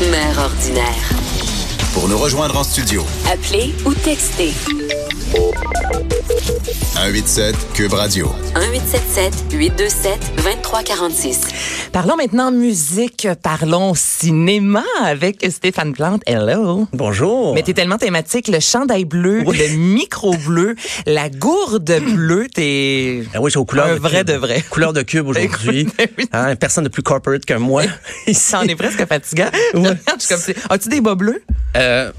Mère 0.00 0.38
ordinaire. 0.38 1.08
Pour 1.94 2.06
nous 2.06 2.18
rejoindre 2.18 2.58
en 2.58 2.64
studio, 2.64 3.02
Appelez 3.32 3.74
ou 3.86 3.94
textez 3.94 4.52
187 6.94 7.54
Cube 7.74 7.92
Radio. 7.94 8.26
1877 8.54 9.52
827 9.52 10.18
2346. 10.36 11.40
Parlons 11.92 12.16
maintenant 12.16 12.52
musique, 12.52 13.26
parlons 13.42 13.94
cinéma 13.94 14.84
avec 15.04 15.44
Stéphane 15.50 15.92
Plante. 15.94 16.22
Hello. 16.26 16.86
Bonjour. 16.92 17.54
Mais 17.54 17.62
t'es 17.62 17.72
tellement 17.74 17.98
thématique, 17.98 18.46
le 18.48 18.60
chandail 18.60 19.04
bleu, 19.04 19.42
Oui. 19.46 19.58
le 19.58 19.76
micro 19.76 20.36
bleu, 20.36 20.76
la 21.06 21.28
gourde 21.28 21.92
bleue, 22.14 22.46
t'es 22.52 23.24
Ah 23.34 23.40
oui, 23.40 23.50
c'est 23.50 23.58
aux 23.58 23.64
couleurs 23.64 23.86
un 23.86 23.94
de 23.94 23.98
vrai 24.00 24.18
cube. 24.18 24.26
de 24.28 24.34
vrai. 24.34 24.64
Couleur 24.70 24.92
de 24.92 25.02
cube 25.02 25.26
aujourd'hui. 25.26 25.88
Oui. 26.18 26.28
Hein, 26.32 26.54
personne 26.56 26.84
de 26.84 26.88
plus 26.88 27.02
corporate 27.02 27.44
que 27.44 27.54
moi. 27.54 27.82
Ici. 28.26 28.40
C'en 28.50 28.62
est 28.62 28.76
presque 28.76 29.04
fatigant. 29.06 29.48
Ouais. 29.74 29.90
Je 30.20 30.24
suis 30.24 30.54
comme, 30.54 30.54
as-tu 30.70 30.88
des 30.88 31.00
bas 31.00 31.14
bleus? 31.14 31.42
Euh, 31.76 32.12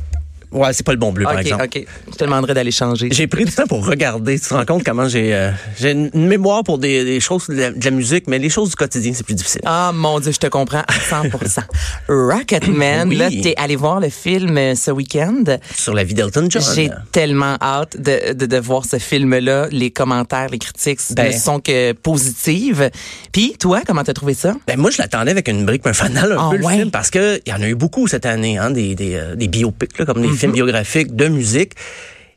ouais, 0.52 0.74
c'est 0.74 0.86
pas 0.86 0.92
le 0.94 0.98
bon 0.98 1.12
bleu, 1.12 1.24
par 1.26 1.40
exemple. 1.40 1.64
ok. 1.66 1.86
Je 2.12 2.16
te 2.18 2.24
demanderai 2.24 2.54
d'aller 2.54 2.72
changer. 2.72 3.10
J'ai 3.12 3.28
pris 3.28 3.46
du 3.46 3.52
temps 3.52 3.68
pour 3.68 3.86
regarder. 3.86 4.40
Tu 4.40 4.48
te 4.48 4.54
rends 4.54 4.66
compte 4.66 4.84
comment 4.84 5.08
j'ai 5.08 5.34
euh, 5.34 5.52
j'ai 5.80 5.92
une 5.92 6.10
mémoire 6.28 6.64
pour 6.64 6.78
des, 6.78 7.04
des 7.06 7.20
choses 7.20 7.48
de 7.48 7.56
la, 7.56 7.72
de 7.72 7.84
la 7.84 7.92
musique, 7.92 8.26
mais 8.28 8.40
les 8.40 8.50
choses 8.50 8.70
du 8.70 8.76
quotidien, 8.76 9.12
c'est 9.16 9.26
plus 9.26 9.36
difficile. 9.36 9.62
Ah 9.66 9.92
mon 9.94 10.20
Dieu, 10.20 10.32
je 10.32 10.38
te 10.40 10.48
comprends 10.48 10.84
à 10.88 11.24
100%. 11.24 11.62
Rocketman, 12.10 13.10
Oui. 13.10 13.16
là, 13.18 13.30
t'es 13.30 13.54
allé 13.58 13.76
voir 13.76 14.00
le 14.00 14.10
film 14.10 14.58
euh, 14.58 14.76
ce 14.76 14.92
week-end. 14.92 15.44
Sur 15.76 15.94
la 15.94 16.04
vie 16.04 16.14
d'Elton 16.14 16.48
John. 16.50 16.62
J'ai 16.76 16.90
tellement 17.12 17.58
hâte 17.62 17.98
de, 18.00 18.34
de, 18.34 18.46
de 18.46 18.58
voir 18.58 18.86
ce 18.86 18.98
film-là. 18.98 19.68
Les 19.72 19.92
commentaires, 19.92 20.48
les 20.50 20.60
critiques 20.60 21.00
Ben. 21.12 21.28
ne 21.34 21.38
sont 21.38 21.60
que 21.60 21.92
positives. 21.94 22.90
Puis, 23.32 23.56
toi, 23.60 23.82
comment 23.86 24.04
t'as 24.04 24.14
trouvé 24.14 24.34
ça? 24.34 24.54
Ben 24.68 24.78
moi, 24.80 24.92
je 24.92 24.98
l'attendais 25.00 25.32
avec 25.32 25.48
une 25.48 25.66
brique, 25.66 25.86
un 25.86 25.94
fanal 25.94 26.32
un 26.32 26.38
Ah 26.40 26.50
peu 26.52 26.64
ouais? 26.64 26.74
le 26.74 26.80
film, 26.80 26.92
parce 26.92 27.10
que 27.12 27.40
il 27.46 27.50
y 27.52 27.54
en 27.56 27.62
a 27.62 27.68
eu 27.68 27.76
beaucoup 27.76 28.08
cette 28.08 28.26
année, 28.26 28.58
hein, 28.58 28.72
des, 28.72 28.96
des, 28.96 29.16
euh, 29.16 29.36
des 29.36 29.48
biopics, 29.48 29.98
là, 30.00 30.06
comme 30.06 30.22
des 30.22 30.28
Mm-hmm. 30.28 30.37
Films 30.38 30.54
biographiques 30.54 31.16
de 31.16 31.28
musique. 31.28 31.74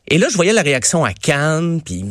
Et 0.08 0.18
là, 0.18 0.26
je 0.28 0.34
voyais 0.34 0.52
la 0.52 0.62
réaction 0.62 1.04
à 1.04 1.12
Cannes, 1.12 1.80
puis 1.84 2.04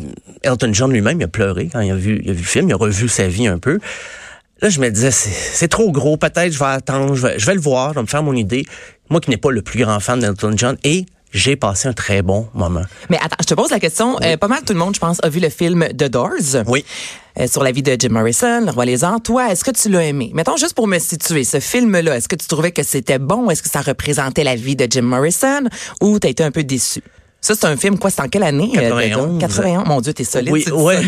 Elton 0.44 0.74
John 0.74 0.92
lui-même, 0.92 1.20
il 1.20 1.24
a 1.26 1.28
pleuré 1.28 1.70
quand 1.72 1.82
il 1.82 1.92
a 1.92 1.96
vu, 1.96 2.22
il 2.24 2.30
a 2.30 2.34
vu 2.34 2.40
le 2.40 2.46
film, 2.46 2.70
il 2.70 2.74
a 2.74 2.78
revu 2.78 3.10
sa 3.10 3.28
vie 3.28 3.48
un 3.48 3.60
peu. 3.60 3.80
Là, 4.62 4.70
je 4.70 4.80
me 4.80 4.90
disais, 4.90 5.12
c'est 5.12 5.30
c'est 5.30 5.68
trop 5.68 5.92
gros, 5.92 6.18
peut-être 6.18 6.52
je 6.52 6.60
vais 6.60 6.66
attendre, 6.66 7.16
je 7.16 7.28
vais, 7.28 7.40
je 7.40 7.46
vais 7.46 7.56
le 7.56 7.62
voir, 7.62 7.90
je 7.90 7.96
vais 7.96 8.02
me 8.02 8.08
faire 8.08 8.24
mon 8.24 8.34
idée. 8.34 8.66
Moi 9.10 9.20
qui 9.20 9.30
n'ai 9.30 9.38
pas 9.38 9.52
le 9.52 9.62
plus 9.62 9.80
grand 9.84 10.00
fan 10.00 10.20
d'Elton 10.20 10.54
John, 10.56 10.78
et 10.84 11.06
j'ai 11.32 11.56
passé 11.56 11.88
un 11.88 11.94
très 11.94 12.22
bon 12.22 12.48
moment. 12.54 12.84
Mais 13.10 13.18
attends, 13.18 13.38
je 13.40 13.46
te 13.46 13.54
pose 13.54 13.70
la 13.72 13.80
question. 13.80 14.18
Euh, 14.22 14.38
pas 14.38 14.48
mal 14.48 14.64
tout 14.66 14.74
le 14.74 14.80
monde, 14.80 14.96
je 14.96 15.00
pense, 15.00 15.20
a 15.24 15.30
vu 15.30 15.40
le 15.40 15.50
film 15.50 15.88
The 15.90 16.06
Doors. 16.06 16.64
Oui. 16.68 16.86
Euh, 17.40 17.48
sur 17.48 17.64
la 17.64 17.72
vie 17.72 17.84
de 17.84 17.96
Jim 17.98 18.10
Morrison, 18.12 18.66
le 18.66 18.72
roi 18.72 18.86
lézard. 18.86 19.22
Toi, 19.22 19.52
est-ce 19.52 19.64
que 19.64 19.72
tu 19.72 19.90
l'as 19.90 20.04
aimé? 20.04 20.32
Mettons 20.34 20.58
juste 20.58 20.74
pour 20.74 20.88
me 20.88 21.00
situer, 21.00 21.44
ce 21.44 21.60
film-là, 21.60 22.18
est-ce 22.18 22.28
que 22.28 22.36
tu 22.36 22.48
trouvais 22.48 22.72
que 22.72 22.84
c'était 22.84 23.20
bon? 23.20 23.50
Est-ce 23.50 23.64
que 23.64 23.70
ça 23.70 23.82
représentait 23.82 24.44
la 24.44 24.56
vie 24.56 24.76
de 24.76 24.88
Jim 24.90 25.04
Morrison? 25.04 25.64
Ou 26.02 26.20
t'as 26.20 26.30
été 26.30 26.44
un 26.44 26.52
peu 26.52 26.64
déçu? 26.64 27.02
Ça, 27.42 27.56
c'est 27.56 27.68
un 27.68 27.78
film, 27.78 27.98
quoi, 27.98 28.10
c'est 28.10 28.22
en 28.22 28.28
quelle 28.28 28.44
année? 28.44 28.70
euh, 28.78 28.90
91. 28.90 29.40
91. 29.40 29.88
Mon 29.88 30.02
Dieu, 30.02 30.14
t'es 30.14 30.26
solide. 30.26 30.52
Oui, 30.52 30.66
ouais. 30.72 31.00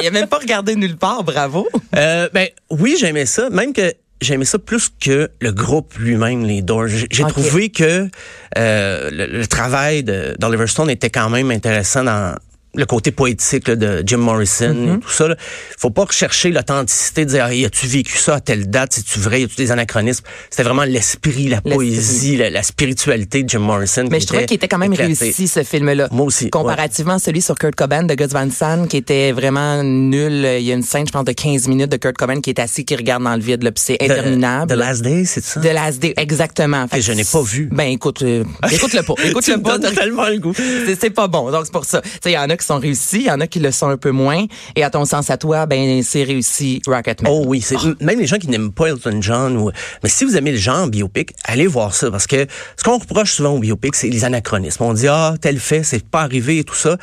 Il 0.00 0.06
a 0.06 0.10
même 0.12 0.28
pas 0.28 0.38
regardé 0.38 0.76
nulle 0.76 0.96
part, 0.96 1.24
bravo. 1.24 1.66
Euh, 1.96 2.28
ben 2.32 2.46
oui, 2.70 2.96
j'aimais 2.98 3.26
ça, 3.26 3.50
même 3.50 3.72
que 3.72 3.92
j'aimais 4.20 4.44
ça 4.44 4.60
plus 4.60 4.88
que 4.88 5.28
le 5.40 5.50
groupe 5.52 5.94
lui-même, 5.98 6.44
les 6.44 6.62
Doors. 6.62 6.86
J'ai 6.86 7.24
trouvé 7.24 7.70
que 7.70 8.08
euh, 8.56 9.10
le, 9.10 9.26
le 9.26 9.46
travail 9.48 10.04
de 10.04 10.36
d'Oliver 10.38 10.68
Stone 10.68 10.90
était 10.90 11.10
quand 11.10 11.28
même 11.28 11.50
intéressant 11.50 12.04
dans 12.04 12.36
le 12.74 12.86
côté 12.86 13.10
poétique 13.12 13.68
là, 13.68 13.76
de 13.76 14.02
Jim 14.06 14.18
Morrison 14.18 14.96
et 14.96 15.00
tout 15.00 15.10
ça. 15.10 15.28
Là. 15.28 15.36
Faut 15.78 15.90
pas 15.90 16.04
rechercher 16.04 16.50
l'authenticité, 16.50 17.24
dire 17.24 17.44
as-tu 17.44 17.86
vécu 17.86 18.16
ça 18.18 18.36
à 18.36 18.40
telle 18.40 18.68
date, 18.68 18.92
c'est 18.94 19.04
tu 19.04 19.18
vrai, 19.18 19.40
y 19.42 19.44
a-tu 19.44 19.56
des 19.56 19.70
anachronismes? 19.70 20.24
C'était 20.50 20.62
vraiment 20.64 20.84
l'esprit, 20.84 21.48
la 21.48 21.60
poésie, 21.60 22.36
la, 22.36 22.50
la 22.50 22.62
spiritualité 22.62 23.42
de 23.42 23.48
Jim 23.48 23.60
Morrison. 23.60 24.04
Mais 24.10 24.20
je 24.20 24.26
trouvais 24.26 24.46
qu'il 24.46 24.56
était 24.56 24.68
quand 24.68 24.78
même 24.78 24.92
éclaté. 24.92 25.14
réussi, 25.14 25.48
ce 25.48 25.62
film-là. 25.62 26.08
Moi 26.10 26.26
aussi, 26.26 26.50
Comparativement 26.50 27.14
à 27.14 27.18
celui 27.18 27.40
sur 27.42 27.56
Kurt 27.58 27.74
Cobain 27.74 28.02
de 28.04 28.14
Gus 28.14 28.28
Van 28.28 28.48
Sant, 28.50 28.86
qui 28.86 28.96
était 28.96 29.32
vraiment 29.32 29.82
nul. 29.82 30.32
Il 30.58 30.64
y 30.64 30.70
a 30.72 30.74
une 30.74 30.82
scène, 30.82 31.06
je 31.06 31.12
pense, 31.12 31.24
de 31.24 31.32
15 31.32 31.68
minutes 31.68 31.90
de 31.90 31.96
Kurt 31.96 32.16
Cobain 32.16 32.40
qui 32.40 32.50
est 32.50 32.58
assis, 32.58 32.84
qui 32.84 32.96
regarde 32.96 33.22
dans 33.24 33.34
le 33.36 33.40
vide, 33.42 33.62
là, 33.62 33.72
puis 33.72 33.82
c'est 33.84 33.96
The- 33.98 34.10
interminable. 34.10 34.72
The 34.72 34.76
Last 34.76 35.02
Day, 35.02 35.24
c'est 35.24 35.42
ça? 35.44 35.60
De 35.60 35.68
Last 35.68 35.98
Day, 36.00 36.14
exactement. 36.16 36.86
Fait 36.88 36.98
Que 36.98 37.02
je 37.02 37.12
n'ai 37.12 37.24
pas 37.24 37.42
vu. 37.42 37.68
Ben, 37.72 37.84
écoute, 37.90 38.22
euh, 38.22 38.44
écoute-le 38.72 39.02
pas. 39.02 39.14
Tu 39.16 39.28
Écoute-le 39.28 39.56
me 39.56 39.62
pas. 39.62 40.30
le 40.30 40.38
goût. 40.38 40.52
C'est 40.54 41.00
c'est 41.00 41.10
pas 41.10 41.28
bon. 41.28 41.50
Donc, 41.50 41.66
c'est 41.66 41.72
pour 41.72 41.84
ça. 41.84 42.00
Tu 42.02 42.08
sais, 42.22 42.30
il 42.30 42.34
y 42.34 42.38
en 42.38 42.48
a 42.50 42.56
qui 42.56 42.63
sont 42.64 42.78
réussis, 42.78 43.20
il 43.20 43.26
y 43.26 43.30
en 43.30 43.40
a 43.40 43.46
qui 43.46 43.60
le 43.60 43.70
sont 43.70 43.88
un 43.88 43.96
peu 43.96 44.10
moins. 44.10 44.46
Et 44.76 44.84
à 44.84 44.90
ton 44.90 45.04
sens, 45.04 45.30
à 45.30 45.36
toi, 45.36 45.66
ben, 45.66 46.02
c'est 46.02 46.24
réussi 46.24 46.82
Rocketman. 46.86 47.30
Oh 47.32 47.44
oui, 47.46 47.60
c'est 47.60 47.76
même 48.00 48.18
les 48.18 48.26
gens 48.26 48.38
qui 48.38 48.48
n'aiment 48.48 48.72
pas 48.72 48.86
Elton 48.86 49.20
John 49.20 49.56
ou 49.56 49.70
mais 50.02 50.08
si 50.08 50.24
vous 50.24 50.36
aimez 50.36 50.52
le 50.52 50.58
genre 50.58 50.88
biopic, 50.88 51.32
allez 51.44 51.66
voir 51.66 51.94
ça 51.94 52.10
parce 52.10 52.26
que 52.26 52.46
ce 52.76 52.84
qu'on 52.84 52.98
reproche 52.98 53.32
souvent 53.32 53.50
au 53.50 53.58
biopic, 53.58 53.94
c'est 53.94 54.08
les 54.08 54.24
anachronismes. 54.24 54.82
On 54.82 54.94
dit 54.94 55.08
ah 55.08 55.34
tel 55.40 55.58
fait, 55.58 55.82
c'est 55.82 56.04
pas 56.04 56.22
arrivé 56.22 56.58
et 56.58 56.64
tout 56.64 56.74
ça. 56.74 56.96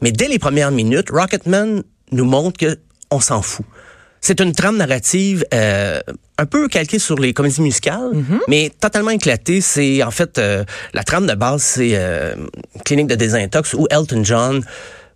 Mais 0.00 0.12
dès 0.12 0.28
les 0.28 0.38
premières 0.38 0.70
minutes, 0.70 1.10
Rocketman 1.10 1.82
nous 2.12 2.24
montre 2.24 2.58
que 2.58 2.78
on 3.10 3.20
s'en 3.20 3.42
fout. 3.42 3.64
C'est 4.20 4.40
une 4.40 4.52
trame 4.52 4.76
narrative 4.76 5.44
euh, 5.54 6.00
un 6.38 6.46
peu 6.46 6.68
calquée 6.68 6.98
sur 6.98 7.16
les 7.16 7.32
comédies 7.32 7.62
musicales, 7.62 8.10
mais 8.48 8.72
totalement 8.80 9.10
éclatée. 9.10 9.60
C'est 9.60 10.02
en 10.02 10.10
fait 10.10 10.38
euh, 10.38 10.64
la 10.94 11.04
trame 11.04 11.26
de 11.26 11.34
base, 11.34 11.62
c'est 11.62 11.92
euh, 11.94 12.34
clinique 12.84 13.06
de 13.06 13.14
désintox 13.14 13.74
où 13.74 13.86
Elton 13.90 14.24
John 14.24 14.64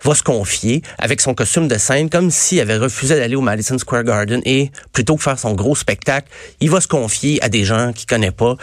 va 0.04 0.14
se 0.14 0.22
confier 0.22 0.82
avec 0.98 1.20
son 1.20 1.34
costume 1.34 1.68
de 1.68 1.78
scène 1.78 2.10
comme 2.10 2.30
s'il 2.30 2.60
avait 2.60 2.76
refusé 2.76 3.16
d'aller 3.16 3.36
au 3.36 3.40
Madison 3.40 3.78
Square 3.78 4.04
Garden 4.04 4.40
et 4.44 4.70
plutôt 4.92 5.16
que 5.16 5.22
faire 5.22 5.38
son 5.38 5.52
gros 5.52 5.74
spectacle, 5.74 6.28
il 6.60 6.70
va 6.70 6.80
se 6.80 6.88
confier 6.88 7.42
à 7.42 7.48
des 7.48 7.64
gens 7.64 7.92
qu'il 7.92 8.06
connaît 8.06 8.30
pas. 8.30 8.56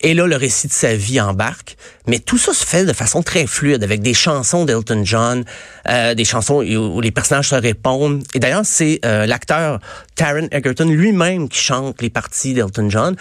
Et 0.00 0.14
là, 0.14 0.26
le 0.26 0.36
récit 0.36 0.68
de 0.68 0.72
sa 0.72 0.94
vie 0.94 1.20
embarque. 1.20 1.76
Mais 2.06 2.20
tout 2.20 2.38
ça 2.38 2.52
se 2.52 2.64
fait 2.64 2.84
de 2.84 2.92
façon 2.92 3.22
très 3.22 3.46
fluide, 3.46 3.82
avec 3.82 4.00
des 4.00 4.14
chansons 4.14 4.64
d'Elton 4.64 5.02
John, 5.04 5.44
euh, 5.88 6.14
des 6.14 6.24
chansons 6.24 6.62
où 6.62 7.00
les 7.00 7.10
personnages 7.10 7.48
se 7.48 7.56
répondent. 7.56 8.22
Et 8.34 8.38
d'ailleurs, 8.38 8.64
c'est 8.64 9.00
euh, 9.04 9.26
l'acteur 9.26 9.80
Taron 10.14 10.48
Egerton 10.52 10.88
lui-même 10.88 11.48
qui 11.48 11.58
chante 11.58 12.00
les 12.00 12.10
parties 12.10 12.54
d'Elton 12.54 12.88
John. 12.90 13.16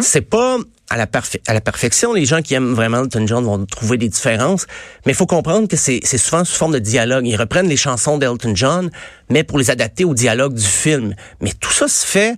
C'est 0.00 0.20
pas 0.20 0.58
à 0.90 0.96
la, 0.96 1.60
perfection. 1.60 2.12
Les 2.12 2.26
gens 2.26 2.42
qui 2.42 2.54
aiment 2.54 2.74
vraiment 2.74 3.04
Elton 3.04 3.26
John 3.26 3.44
vont 3.44 3.64
trouver 3.64 3.96
des 3.96 4.08
différences. 4.08 4.66
Mais 5.06 5.12
il 5.12 5.14
faut 5.14 5.26
comprendre 5.26 5.68
que 5.68 5.76
c'est 5.76 6.02
souvent 6.04 6.44
sous 6.44 6.56
forme 6.56 6.72
de 6.72 6.80
dialogue. 6.80 7.26
Ils 7.26 7.36
reprennent 7.36 7.68
les 7.68 7.76
chansons 7.76 8.18
d'Elton 8.18 8.52
John, 8.56 8.90
mais 9.30 9.44
pour 9.44 9.58
les 9.58 9.70
adapter 9.70 10.04
au 10.04 10.14
dialogue 10.14 10.54
du 10.54 10.66
film. 10.66 11.14
Mais 11.40 11.52
tout 11.52 11.72
ça 11.72 11.86
se 11.86 12.04
fait 12.04 12.36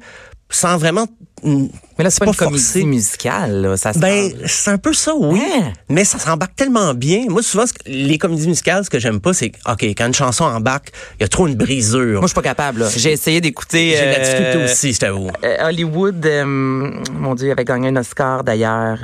sans 0.52 0.76
vraiment... 0.78 1.06
mm, 1.42 1.66
Mais 1.98 2.04
là, 2.04 2.10
c'est 2.10 2.20
pas, 2.20 2.26
une 2.26 2.34
comédie 2.34 2.84
musicale, 2.86 3.62
là. 3.62 3.76
Ça 3.76 3.92
se 3.92 3.98
Ben, 3.98 4.30
c'est 4.46 4.70
un 4.70 4.78
peu 4.78 4.92
ça, 4.92 5.12
oui. 5.16 5.40
Hein? 5.42 5.72
Mais 5.88 6.04
ça 6.04 6.18
s'embarque 6.18 6.54
tellement 6.56 6.94
bien. 6.94 7.24
Moi, 7.28 7.42
souvent, 7.42 7.66
ce 7.66 7.72
que- 7.72 7.80
les 7.86 8.18
comédies 8.18 8.48
musicales, 8.48 8.84
ce 8.84 8.90
que 8.90 8.98
j'aime 8.98 9.20
pas, 9.20 9.32
c'est 9.34 9.52
OK, 9.68 9.82
quand 9.82 10.06
une 10.06 10.14
chanson 10.14 10.44
embarque, 10.44 10.92
il 11.18 11.22
y 11.22 11.24
a 11.24 11.28
trop 11.28 11.46
une 11.46 11.54
brisure. 11.56 12.12
Moi, 12.14 12.22
je 12.22 12.26
suis 12.28 12.34
pas 12.34 12.42
capable, 12.42 12.80
là. 12.80 12.88
J'ai 12.96 13.12
essayé 13.12 13.40
d'écouter. 13.40 13.94
J'ai 13.96 14.06
de 14.06 14.10
la 14.12 14.18
difficulté 14.20 14.58
euh, 14.58 14.64
aussi, 14.64 14.92
je 14.92 14.98
t'avoue. 15.00 15.28
euh, 15.44 15.56
Hollywood, 15.68 16.24
euh, 16.26 16.44
mon 16.44 17.34
Dieu, 17.34 17.50
avait 17.50 17.64
gagné 17.64 17.88
un 17.88 17.96
Oscar 17.96 18.44
d'ailleurs. 18.44 18.98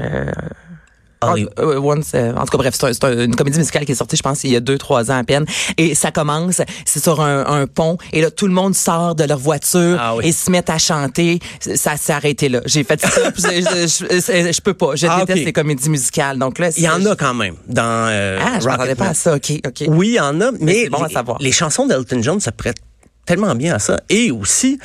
Holly- 1.20 1.48
Ah, 1.56 1.62
euh, 1.62 1.78
Once, 1.80 2.12
euh, 2.14 2.32
en 2.34 2.40
tout 2.44 2.52
cas, 2.52 2.58
bref, 2.58 2.74
c'est 2.78 2.86
un- 2.86 2.92
c'est 2.92 3.04
un- 3.04 3.24
une 3.24 3.34
comédie 3.34 3.58
musicale 3.58 3.84
qui 3.84 3.92
est 3.92 3.96
sortie, 3.96 4.16
je 4.16 4.22
pense, 4.22 4.44
il 4.44 4.50
y 4.52 4.56
a 4.56 4.60
deux, 4.60 4.78
trois 4.78 5.10
ans 5.10 5.18
à 5.18 5.24
peine. 5.24 5.44
Et 5.76 5.94
ça 5.94 6.10
commence, 6.12 6.60
c'est 6.84 7.02
sur 7.02 7.20
un, 7.20 7.44
un 7.46 7.66
pont, 7.66 7.98
et 8.12 8.20
là, 8.20 8.30
tout 8.30 8.46
le 8.46 8.52
monde 8.52 8.74
sort 8.74 9.14
de 9.14 9.24
leur 9.24 9.38
voiture 9.38 9.96
Ah 10.00 10.14
oui. 10.16 10.26
et 10.28 10.32
se 10.32 10.50
met 10.50 10.70
à 10.70 10.78
chanter. 10.78 11.40
Ça 11.60 11.96
s'est 11.96 12.12
arrêté 12.12 12.48
là. 12.48 12.60
J'ai 12.66 12.84
fait 12.84 13.00
ça, 13.00 13.08
je, 13.36 14.52
je, 14.52 14.60
peux 14.60 14.74
pas. 14.74 14.94
Je 14.94 15.06
Ah, 15.08 15.20
déteste 15.20 15.40
ok. 15.40 15.44
les 15.46 15.52
comédies 15.52 15.90
musicales. 15.90 16.38
Donc 16.38 16.58
là, 16.58 16.70
Il 16.76 16.82
y 16.84 16.88
en 16.88 17.04
a 17.06 17.16
quand 17.16 17.34
même 17.34 17.54
dans 17.66 18.08
euh, 18.10 18.38
Ah, 18.40 18.60
je 18.60 18.66
m'attendais 18.66 18.94
pas 18.94 19.08
à 19.08 19.14
ça. 19.14 19.34
OK, 19.34 19.52
OK. 19.66 19.84
Oui, 19.88 20.08
il 20.08 20.14
y 20.14 20.20
en 20.20 20.40
a, 20.40 20.50
mais, 20.60 20.84
c'est 20.84 20.90
bon 20.90 21.02
à 21.02 21.08
les, 21.08 21.14
savoir. 21.14 21.38
les 21.40 21.52
chansons 21.52 21.86
d'Elton 21.86 22.20
John 22.22 22.40
se 22.40 22.50
prêtent 22.50 22.78
tellement 23.26 23.54
bien 23.54 23.74
à 23.74 23.78
ça. 23.78 24.00
Et 24.08 24.30
aussi, 24.30 24.78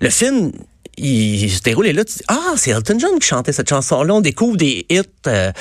le 0.00 0.10
film, 0.10 0.52
il 0.96 1.50
se 1.50 1.62
déroule 1.62 1.86
et 1.86 1.92
là, 1.92 2.04
tu 2.04 2.14
dis, 2.14 2.24
ah, 2.28 2.54
c'est 2.56 2.70
Elton 2.70 2.98
John 2.98 3.18
qui 3.18 3.26
chantait 3.26 3.52
cette 3.52 3.68
chanson-là. 3.68 4.14
On 4.14 4.20
découvre 4.20 4.56
des 4.56 4.86
hits, 4.88 5.02
euh, 5.26 5.52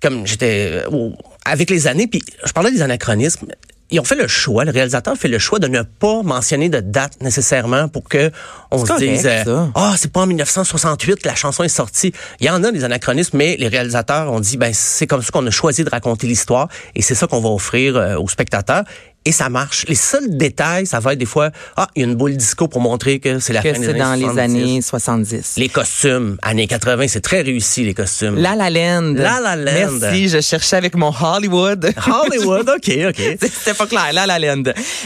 comme 0.00 0.26
j'étais 0.26 0.82
euh, 0.90 1.10
avec 1.44 1.70
les 1.70 1.86
années. 1.86 2.06
Puis 2.06 2.22
je 2.44 2.52
parlais 2.52 2.70
des 2.70 2.82
anachronismes. 2.82 3.46
ils 3.90 4.00
ont 4.00 4.04
fait 4.04 4.14
le 4.14 4.26
choix, 4.26 4.64
le 4.64 4.70
réalisateur 4.70 5.16
fait 5.16 5.28
le 5.28 5.38
choix 5.38 5.58
de 5.58 5.68
ne 5.68 5.82
pas 5.82 6.22
mentionner 6.22 6.68
de 6.68 6.80
date 6.80 7.20
nécessairement 7.20 7.88
pour 7.88 8.08
que 8.08 8.30
on 8.70 8.78
se 8.78 8.86
correct, 8.86 9.06
dise 9.06 9.26
euh, 9.26 9.66
ah 9.74 9.94
c'est 9.96 10.10
pas 10.10 10.20
en 10.20 10.26
1968 10.26 11.22
que 11.22 11.28
la 11.28 11.34
chanson 11.34 11.62
est 11.62 11.68
sortie. 11.68 12.12
Il 12.40 12.46
y 12.46 12.50
en 12.50 12.64
a 12.64 12.72
des 12.72 12.84
anachronismes, 12.84 13.36
mais 13.36 13.56
les 13.58 13.68
réalisateurs 13.68 14.32
ont 14.32 14.40
dit 14.40 14.56
ben 14.56 14.72
c'est 14.72 15.06
comme 15.06 15.22
ça 15.22 15.30
qu'on 15.30 15.46
a 15.46 15.50
choisi 15.50 15.84
de 15.84 15.90
raconter 15.90 16.26
l'histoire 16.26 16.68
et 16.94 17.02
c'est 17.02 17.14
ça 17.14 17.26
qu'on 17.26 17.40
va 17.40 17.50
offrir 17.50 17.96
euh, 17.96 18.16
aux 18.16 18.28
spectateurs. 18.28 18.84
Et 19.26 19.32
ça 19.32 19.48
marche. 19.48 19.86
Les 19.88 19.94
seuls 19.94 20.36
détails, 20.36 20.86
ça 20.86 21.00
va 21.00 21.14
être 21.14 21.18
des 21.18 21.24
fois, 21.24 21.50
ah, 21.76 21.88
il 21.96 22.02
y 22.02 22.04
a 22.04 22.08
une 22.08 22.14
boule 22.14 22.36
disco 22.36 22.68
pour 22.68 22.82
montrer 22.82 23.20
que 23.20 23.38
c'est 23.38 23.54
la 23.54 23.62
Que 23.62 23.72
fin 23.72 23.80
des 23.80 23.86
c'est 23.86 23.94
dans 23.94 24.12
les 24.14 24.20
70. 24.26 24.38
années 24.38 24.82
70. 24.82 25.54
Les 25.56 25.68
costumes, 25.70 26.36
années 26.42 26.66
80, 26.66 27.06
c'est 27.08 27.22
très 27.22 27.40
réussi, 27.40 27.84
les 27.84 27.94
costumes. 27.94 28.36
La 28.36 28.54
La 28.54 28.68
Land. 28.68 29.14
La 29.16 29.40
La 29.40 29.56
Land. 29.56 29.92
Merci, 30.00 30.28
je 30.28 30.40
cherchais 30.42 30.76
avec 30.76 30.94
mon 30.94 31.10
Hollywood. 31.10 31.90
Hollywood, 32.06 32.68
OK, 32.68 32.90
OK. 33.08 33.16
C'était 33.40 33.72
pas 33.74 33.86
clair, 33.86 34.12
La 34.12 34.26
La 34.26 34.38
Land. 34.38 34.64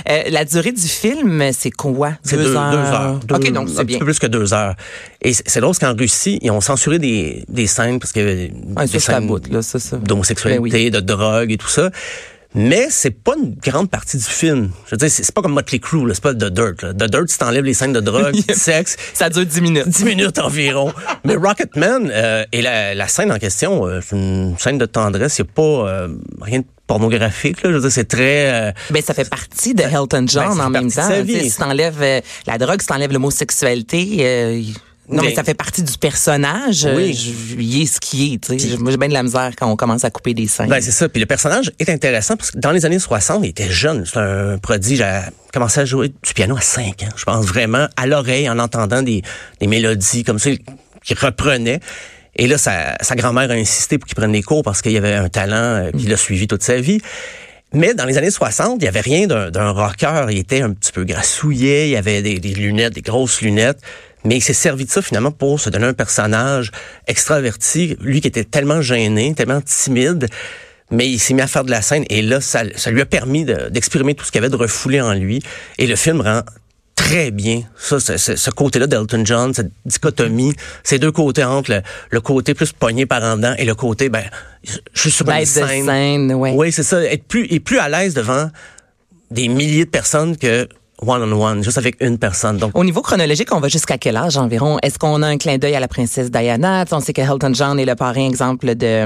Euh, 0.08 0.22
la 0.30 0.44
durée 0.44 0.72
du 0.72 0.88
film, 0.88 1.42
c'est 1.52 1.70
quoi? 1.70 2.12
C'est 2.24 2.36
deux, 2.36 2.44
deux 2.44 2.56
heures? 2.56 3.20
Deux- 3.24 3.34
OK, 3.36 3.52
donc 3.52 3.68
un 3.68 3.72
c'est 3.76 3.84
bien. 3.84 3.96
petit 3.96 3.98
peu 4.00 4.04
plus 4.06 4.18
que 4.18 4.26
deux 4.26 4.52
heures. 4.52 4.74
Et 5.22 5.32
c'est 5.32 5.60
drôle 5.60 5.76
qu'en 5.78 5.94
Russie, 5.94 6.38
ils 6.42 6.50
ont 6.50 6.60
censuré 6.60 6.98
des, 6.98 7.44
des 7.48 7.66
scènes 7.68 8.00
parce 8.00 8.12
que 8.12 8.18
Ouais, 8.18 8.86
des 8.86 8.98
ça, 8.98 9.14
scènes 9.14 9.26
bout, 9.28 9.46
là, 9.48 9.62
ça, 9.62 9.78
ça. 9.78 9.96
d'homosexualité, 9.96 10.58
Ben 10.58 10.62
oui. 10.84 10.90
de 10.90 11.00
drogue 11.00 11.52
et 11.52 11.56
tout 11.56 11.68
ça. 11.68 11.90
Mais 12.54 12.86
c'est 12.90 13.10
pas 13.10 13.34
une 13.36 13.54
grande 13.56 13.90
partie 13.90 14.16
du 14.16 14.24
film. 14.24 14.70
Je 14.86 14.92
veux 14.92 14.96
dire, 14.96 15.10
c'est 15.10 15.30
pas 15.32 15.42
comme 15.42 15.52
Motley 15.52 15.78
Crue, 15.80 16.02
c'est 16.14 16.22
pas 16.22 16.32
The 16.32 16.44
Dirt. 16.50 16.82
Là. 16.82 16.94
The 16.94 17.10
Dirt, 17.10 17.28
si 17.28 17.38
t'enlèves 17.38 17.64
les 17.64 17.74
scènes 17.74 17.92
de 17.92 18.00
drogue, 18.00 18.34
de 18.48 18.54
sexe, 18.54 18.96
Ça 19.12 19.28
dure 19.28 19.44
10 19.44 19.60
minutes. 19.60 19.88
10 19.88 20.04
minutes 20.04 20.38
environ. 20.38 20.92
Mais 21.24 21.34
Rocketman 21.36 22.10
euh, 22.12 22.44
et 22.52 22.62
la, 22.62 22.94
la 22.94 23.06
scène 23.08 23.30
en 23.30 23.38
question, 23.38 23.86
euh, 23.86 24.00
c'est 24.02 24.16
une 24.16 24.56
scène 24.58 24.78
de 24.78 24.86
tendresse. 24.86 25.38
Il 25.38 25.42
n'y 25.42 25.48
a 25.50 25.52
pas 25.52 25.62
euh, 25.88 26.08
rien 26.40 26.60
de 26.60 26.64
pornographique. 26.86 27.62
Là. 27.62 27.68
Je 27.70 27.74
veux 27.74 27.80
dire, 27.82 27.92
c'est 27.92 28.08
très... 28.08 28.50
euh, 28.68 28.72
Ben, 28.90 29.02
ça 29.02 29.12
fait 29.12 29.28
partie 29.28 29.74
de 29.74 29.82
Elton 29.82 30.24
John 30.26 30.48
Ben, 30.48 30.54
ça 30.56 30.66
en 30.66 30.70
même 30.70 30.90
temps. 30.90 31.08
Tu. 31.26 31.50
Si 31.50 31.56
t'enlèves 31.58 32.00
euh, 32.00 32.20
la 32.46 32.56
drogue, 32.56 32.80
si 32.80 32.86
t'enlèves 32.86 33.12
l'homosexualité, 33.12 34.16
euh, 34.20 34.62
non, 35.10 35.22
mais 35.22 35.28
Mais- 35.30 35.34
ça 35.34 35.44
fait 35.44 35.54
partie 35.54 35.82
du 35.82 35.96
personnage. 35.98 36.84
Euh, 36.84 36.94
Oui. 36.96 37.14
je- 37.14 37.54
Il 37.60 37.82
est 37.82 37.86
ce 37.86 37.98
qu'il 38.00 38.34
est. 38.34 38.38
tu 38.44 38.58
sais. 38.58 38.76
Moi, 38.76 38.90
j'ai 38.90 38.96
bien 38.98 39.08
de 39.08 39.14
la 39.14 39.22
misère 39.22 39.50
quand 39.58 39.70
on 39.70 39.76
commence 39.76 40.04
à 40.04 40.10
couper 40.10 40.34
des 40.34 40.46
scènes. 40.46 40.68
Ben, 40.68 40.80
c'est 40.80 40.90
ça. 40.90 41.08
Puis 41.08 41.20
le 41.20 41.26
personnage 41.26 41.72
est 41.78 41.88
intéressant 41.88 42.36
parce 42.36 42.50
que 42.50 42.58
dans 42.58 42.70
les 42.72 42.84
années 42.86 42.98
60, 42.98 43.40
il 43.44 43.48
était 43.50 43.70
jeune. 43.70 44.04
C'est 44.06 44.18
un 44.18 44.58
prodige. 44.58 44.98
Il 44.98 45.02
a 45.02 45.24
commencé 45.52 45.80
à 45.80 45.84
jouer 45.84 46.08
du 46.08 46.34
piano 46.34 46.56
à 46.56 46.60
5 46.60 47.02
ans. 47.04 47.08
Je 47.16 47.24
pense 47.24 47.46
vraiment 47.46 47.88
à 47.96 48.06
l'oreille 48.06 48.48
en 48.50 48.58
entendant 48.58 49.02
des, 49.02 49.22
des 49.60 49.66
mélodies 49.66 50.24
comme 50.24 50.38
ça 50.38 50.50
qu'il 51.04 51.18
reprenait. 51.18 51.80
Et 52.36 52.46
là, 52.46 52.58
sa, 52.58 52.96
sa 53.00 53.16
grand-mère 53.16 53.50
a 53.50 53.54
insisté 53.54 53.98
pour 53.98 54.06
qu'il 54.06 54.14
prenne 54.14 54.32
des 54.32 54.42
cours 54.42 54.62
parce 54.62 54.82
qu'il 54.82 54.92
y 54.92 54.96
avait 54.98 55.14
un 55.14 55.28
talent 55.28 55.56
euh, 55.56 55.90
puis 55.90 56.02
il 56.04 56.08
l'a 56.10 56.16
suivi 56.16 56.46
toute 56.46 56.62
sa 56.62 56.80
vie. 56.80 57.00
Mais 57.74 57.92
dans 57.94 58.04
les 58.06 58.16
années 58.16 58.30
60, 58.30 58.76
il 58.80 58.84
y 58.84 58.88
avait 58.88 59.00
rien 59.00 59.26
d'un 59.26 59.50
d'un 59.50 59.70
rocker. 59.70 60.26
Il 60.30 60.38
était 60.38 60.62
un 60.62 60.72
petit 60.72 60.92
peu 60.92 61.04
grassouillet. 61.04 61.90
Il 61.90 61.96
avait 61.96 62.22
des, 62.22 62.38
des 62.38 62.54
lunettes, 62.54 62.94
des 62.94 63.02
grosses 63.02 63.42
lunettes. 63.42 63.78
Mais 64.24 64.36
il 64.36 64.40
s'est 64.42 64.52
servi 64.52 64.84
de 64.84 64.90
ça 64.90 65.00
finalement 65.02 65.30
pour 65.30 65.60
se 65.60 65.70
donner 65.70 65.86
un 65.86 65.94
personnage 65.94 66.70
extraverti. 67.06 67.96
Lui 68.00 68.20
qui 68.20 68.28
était 68.28 68.44
tellement 68.44 68.80
gêné, 68.82 69.34
tellement 69.34 69.60
timide. 69.60 70.28
Mais 70.90 71.08
il 71.08 71.18
s'est 71.18 71.34
mis 71.34 71.42
à 71.42 71.46
faire 71.46 71.64
de 71.64 71.70
la 71.70 71.82
scène. 71.82 72.04
Et 72.10 72.22
là, 72.22 72.40
ça, 72.40 72.62
ça 72.76 72.90
lui 72.90 73.00
a 73.00 73.06
permis 73.06 73.44
de- 73.44 73.68
d'exprimer 73.68 74.14
tout 74.14 74.24
ce 74.24 74.32
qu'il 74.32 74.40
y 74.40 74.44
avait 74.44 74.50
de 74.50 74.56
refoulé 74.56 75.00
en 75.00 75.12
lui. 75.12 75.42
Et 75.78 75.86
le 75.86 75.96
film 75.96 76.20
rend 76.20 76.42
très 76.96 77.30
bien 77.30 77.62
ça, 77.78 78.00
ce, 78.00 78.50
côté-là 78.50 78.86
d'Elton 78.86 79.22
John, 79.24 79.54
cette 79.54 79.70
dichotomie, 79.86 80.52
ces 80.82 80.98
deux 80.98 81.12
côtés 81.12 81.44
entre 81.44 81.70
le, 81.72 81.82
le 82.10 82.20
côté 82.20 82.54
plus 82.54 82.72
pogné 82.72 83.06
par 83.06 83.22
en 83.22 83.36
dedans 83.36 83.54
et 83.56 83.64
le 83.64 83.74
côté, 83.74 84.08
ben, 84.08 84.24
je 84.64 85.00
suis 85.00 85.10
sur 85.10 85.24
une 85.26 85.32
Bête 85.36 85.42
de 85.42 85.46
scène. 85.46 85.86
scène, 85.86 86.34
ouais. 86.34 86.52
Oui, 86.56 86.72
c'est 86.72 86.82
ça. 86.82 87.00
Être 87.04 87.24
plus, 87.24 87.46
et 87.50 87.60
plus 87.60 87.78
à 87.78 87.88
l'aise 87.88 88.14
devant 88.14 88.50
des 89.30 89.48
milliers 89.48 89.84
de 89.84 89.90
personnes 89.90 90.36
que 90.36 90.68
one-on-one, 91.00 91.62
juste 91.62 91.78
avec 91.78 91.96
une 92.00 92.18
personne. 92.18 92.58
Donc, 92.58 92.76
Au 92.76 92.84
niveau 92.84 93.02
chronologique, 93.02 93.54
on 93.54 93.60
va 93.60 93.68
jusqu'à 93.68 93.98
quel 93.98 94.16
âge 94.16 94.36
environ? 94.36 94.78
Est-ce 94.82 94.98
qu'on 94.98 95.22
a 95.22 95.26
un 95.26 95.38
clin 95.38 95.58
d'œil 95.58 95.74
à 95.76 95.80
la 95.80 95.88
princesse 95.88 96.30
Diana? 96.30 96.84
Tu 96.84 96.90
sais, 96.90 96.94
On 96.96 97.00
sait 97.00 97.12
que 97.12 97.20
Elton 97.22 97.52
John 97.54 97.78
est 97.78 97.84
le 97.84 97.94
parrain, 97.94 98.26
exemple, 98.28 98.74
de 98.74 99.04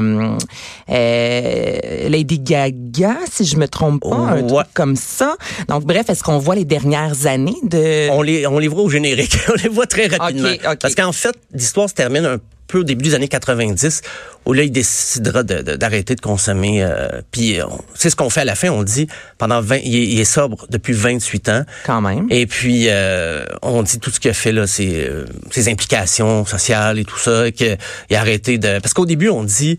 euh, 0.91 2.09
Lady 2.09 2.39
Gaga, 2.39 3.17
si 3.31 3.45
je 3.45 3.57
me 3.57 3.67
trompe 3.69 4.03
pas, 4.03 4.15
un 4.17 4.43
Ouais. 4.43 4.47
truc 4.47 4.67
comme 4.75 4.97
ça. 4.97 5.37
Donc, 5.69 5.85
bref, 5.85 6.09
est-ce 6.09 6.23
qu'on 6.23 6.39
voit 6.39 6.55
les 6.55 6.65
dernières 6.65 7.27
années 7.27 7.57
de... 7.63 8.09
on 8.11 8.23
les, 8.23 8.47
on 8.47 8.59
les 8.59 8.69
voit 8.69 8.83
au 8.83 8.91
générique. 8.91 9.37
on 9.49 9.55
les 9.63 9.69
voit 9.69 9.87
très 9.87 10.07
rapidement. 10.07 10.49
Ok, 10.49 10.61
ok. 10.73 10.79
Parce 10.81 10.95
qu'en 10.95 11.13
fait, 11.13 11.35
l'histoire 11.53 11.89
se 11.89 11.95
termine 11.95 12.25
un 12.27 12.39
peu 12.73 12.79
au 12.81 12.85
début 12.85 13.05
des 13.05 13.15
années 13.15 13.29
90, 13.29 14.01
où 14.47 14.53
là, 14.55 14.63
il 14.63 14.73
décidera 14.73 15.43
de- 15.43 15.63
de- 15.63 15.77
d'arrêter 15.77 16.15
de, 16.15 16.21
consommer. 16.21 16.83
euh, 16.83 17.21
puis, 17.31 17.59
on- 17.63 17.81
c'est 17.95 18.11
ce 18.11 18.17
qu'on 18.17 18.31
fait 18.31 18.41
à 18.41 18.45
la 18.45 18.55
fin. 18.55 18.71
On 18.71 18.83
dit, 18.83 19.07
pendant 19.39 19.61
20, 19.61 19.77
il 19.85 19.95
est, 19.95 20.07
il 20.07 20.21
est 20.21 20.25
sobre 20.25 20.67
depuis 20.71 20.93
28 20.95 21.49
ans. 21.51 21.65
Quand 21.87 22.01
même. 22.01 22.27
Et 22.31 22.47
puis, 22.47 22.87
euh, 22.89 23.45
on 23.63 23.83
dit 23.83 23.99
tout 24.01 24.11
ce 24.11 24.19
qu'il 24.19 24.31
a 24.31 24.35
fait, 24.35 24.53
là, 24.53 24.67
ses, 24.67 25.07
euh, 25.07 25.27
ses 25.51 25.69
implications 25.69 26.45
sociales 26.47 26.99
et 26.99 27.05
tout 27.05 27.19
ça, 27.19 27.51
qu'il 27.53 27.77
a 28.11 28.21
arrêté 28.21 28.59
de... 28.59 28.79
Parce 28.81 28.95
qu'au 28.95 29.07
début, 29.07 29.29
on 29.29 29.45
dit, 29.45 29.79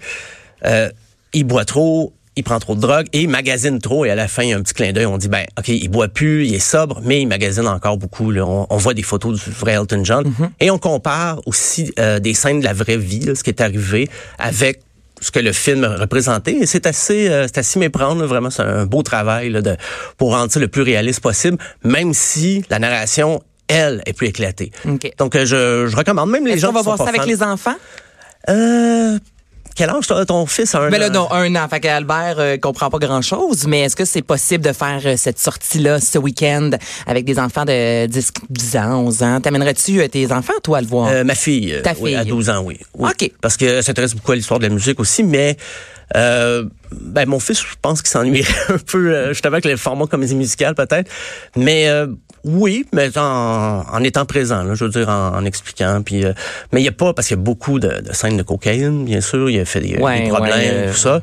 euh, 0.65 0.89
il 1.33 1.43
boit 1.45 1.65
trop, 1.65 2.13
il 2.35 2.43
prend 2.43 2.59
trop 2.59 2.75
de 2.75 2.81
drogue 2.81 3.07
et 3.13 3.21
il 3.21 3.29
magasine 3.29 3.79
trop. 3.79 4.05
Et 4.05 4.09
à 4.09 4.15
la 4.15 4.27
fin, 4.27 4.43
il 4.43 4.49
y 4.49 4.53
a 4.53 4.57
un 4.57 4.61
petit 4.61 4.73
clin 4.73 4.91
d'œil. 4.91 5.05
On 5.05 5.17
dit, 5.17 5.27
ben, 5.27 5.45
OK, 5.57 5.67
il 5.67 5.87
boit 5.89 6.07
plus, 6.07 6.45
il 6.47 6.55
est 6.55 6.59
sobre, 6.59 7.01
mais 7.03 7.21
il 7.21 7.27
magasine 7.27 7.67
encore 7.67 7.97
beaucoup. 7.97 8.31
Là. 8.31 8.45
On, 8.45 8.67
on 8.69 8.77
voit 8.77 8.93
des 8.93 9.03
photos 9.03 9.43
du 9.43 9.51
vrai 9.51 9.73
Elton 9.73 10.03
John. 10.03 10.33
Et 10.59 10.71
on 10.71 10.79
compare 10.79 11.41
aussi 11.45 11.93
euh, 11.99 12.19
des 12.19 12.33
scènes 12.33 12.59
de 12.59 12.65
la 12.65 12.73
vraie 12.73 12.97
vie, 12.97 13.19
là, 13.19 13.35
ce 13.35 13.43
qui 13.43 13.49
est 13.49 13.61
arrivé, 13.61 14.09
avec 14.39 14.81
ce 15.21 15.31
que 15.31 15.39
le 15.39 15.53
film 15.53 15.85
représentait. 15.85 16.57
Et 16.61 16.65
c'est 16.65 16.85
assez, 16.87 17.29
euh, 17.29 17.45
c'est 17.47 17.59
assez 17.59 17.79
méprendre, 17.79 18.21
là, 18.21 18.27
vraiment. 18.27 18.49
C'est 18.49 18.63
un 18.63 18.85
beau 18.85 19.03
travail 19.03 19.49
là, 19.49 19.61
de, 19.61 19.77
pour 20.17 20.31
rendre 20.31 20.51
ça 20.51 20.59
le 20.59 20.67
plus 20.67 20.81
réaliste 20.81 21.21
possible, 21.21 21.57
même 21.83 22.13
si 22.13 22.63
la 22.69 22.79
narration, 22.79 23.41
elle, 23.67 24.01
est 24.05 24.13
plus 24.13 24.27
éclatée. 24.27 24.71
Donc, 25.17 25.35
euh, 25.35 25.45
je, 25.45 25.87
je 25.87 25.95
recommande 25.95 26.29
même 26.29 26.45
les 26.45 26.57
gens 26.57 26.67
qu'on 26.67 26.73
va 26.73 26.79
qui 26.79 26.83
sont 26.85 26.95
voir 26.95 26.97
ça 26.97 27.03
pas 27.05 27.09
avec 27.09 27.21
fans. 27.21 27.27
les 27.27 27.43
enfants? 27.43 27.75
Euh, 28.49 29.17
quel 29.75 29.89
âge 29.89 30.07
ton, 30.07 30.23
ton 30.25 30.45
fils 30.45 30.73
a 30.75 30.81
un 30.81 30.89
Ben 30.89 30.99
là, 30.99 31.07
an? 31.09 31.11
non, 31.11 31.31
un 31.31 31.55
an. 31.55 31.67
Fait 31.69 31.79
qu'Albert 31.79 32.35
euh, 32.39 32.57
comprend 32.57 32.89
pas 32.89 32.99
grand-chose, 32.99 33.65
mais 33.67 33.81
est-ce 33.81 33.95
que 33.95 34.05
c'est 34.05 34.21
possible 34.21 34.63
de 34.63 34.71
faire 34.73 35.01
euh, 35.05 35.15
cette 35.17 35.39
sortie-là 35.39 35.99
ce 35.99 36.17
week-end 36.17 36.71
avec 37.07 37.25
des 37.25 37.39
enfants 37.39 37.65
de 37.65 38.05
10, 38.05 38.31
10 38.49 38.77
ans, 38.77 38.99
11 39.05 39.23
ans? 39.23 39.41
T'amènerais-tu 39.41 39.99
euh, 40.01 40.07
tes 40.07 40.31
enfants, 40.31 40.53
toi, 40.63 40.77
à 40.77 40.81
le 40.81 40.87
voir? 40.87 41.09
Euh, 41.09 41.23
ma 41.23 41.35
fille, 41.35 41.79
Ta 41.83 41.91
oui, 41.99 42.11
fille. 42.11 42.15
à 42.15 42.25
12 42.25 42.49
ans, 42.49 42.61
oui. 42.63 42.79
Oui. 42.97 43.09
OK. 43.09 43.31
Parce 43.41 43.57
qu'elle 43.57 43.83
s'intéresse 43.83 44.13
beaucoup 44.15 44.31
à 44.31 44.35
l'histoire 44.35 44.59
de 44.59 44.65
la 44.67 44.73
musique 44.73 44.99
aussi, 44.99 45.23
mais 45.23 45.57
euh, 46.15 46.65
ben, 46.91 47.27
mon 47.27 47.39
fils, 47.39 47.59
je 47.61 47.75
pense 47.81 48.01
qu'il 48.01 48.09
s'ennuierait 48.11 48.53
un 48.69 48.77
peu, 48.77 49.13
euh, 49.13 49.29
justement, 49.29 49.53
avec 49.53 49.65
le 49.65 49.77
format 49.77 50.05
comédie 50.05 50.35
musicale, 50.35 50.75
peut-être. 50.75 51.09
Mais 51.55 51.87
euh, 51.87 52.07
oui, 52.43 52.85
mais 52.93 53.17
en, 53.17 53.83
en 53.91 54.03
étant 54.03 54.25
présent, 54.25 54.63
là, 54.63 54.75
je 54.75 54.83
veux 54.83 54.89
dire, 54.89 55.09
en, 55.09 55.35
en 55.35 55.45
expliquant. 55.45 56.01
Puis, 56.03 56.25
euh, 56.25 56.33
mais 56.71 56.79
il 56.79 56.83
n'y 56.83 56.89
a 56.89 56.93
pas, 56.93 57.13
parce 57.13 57.27
qu'il 57.27 57.37
y 57.37 57.39
a 57.39 57.43
beaucoup 57.43 57.79
de, 57.79 58.01
de 58.01 58.13
scènes 58.13 58.37
de 58.37 58.43
cocaïne, 58.43 59.05
bien 59.05 59.21
sûr, 59.21 59.49
il 59.49 59.59
a 59.59 59.65
fait 59.65 59.79
des, 59.79 59.97
Ouais, 59.97 60.23
des 60.23 60.29
problèmes, 60.29 60.53
ouais, 60.55 60.71
euh, 60.71 60.91
tout 60.91 60.97
ça. 60.97 61.21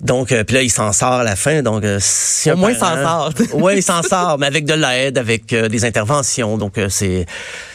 Donc, 0.00 0.32
euh, 0.32 0.44
puis 0.44 0.56
là, 0.56 0.62
il 0.62 0.70
s'en 0.70 0.92
sort 0.92 1.12
à 1.12 1.24
la 1.24 1.36
fin. 1.36 1.62
Donc, 1.62 1.84
euh, 1.84 1.98
si 2.00 2.50
Au 2.50 2.56
moins, 2.56 2.72
il 2.72 2.76
s'en 2.76 2.94
sort. 2.96 3.32
oui, 3.54 3.74
il 3.76 3.82
s'en 3.82 4.02
sort, 4.02 4.38
mais 4.38 4.46
avec 4.46 4.64
de 4.64 4.74
l'aide, 4.74 5.18
avec 5.18 5.52
euh, 5.52 5.68
des 5.68 5.84
interventions. 5.84 6.58
Donc, 6.58 6.78
euh, 6.78 6.88
c'est 6.88 7.26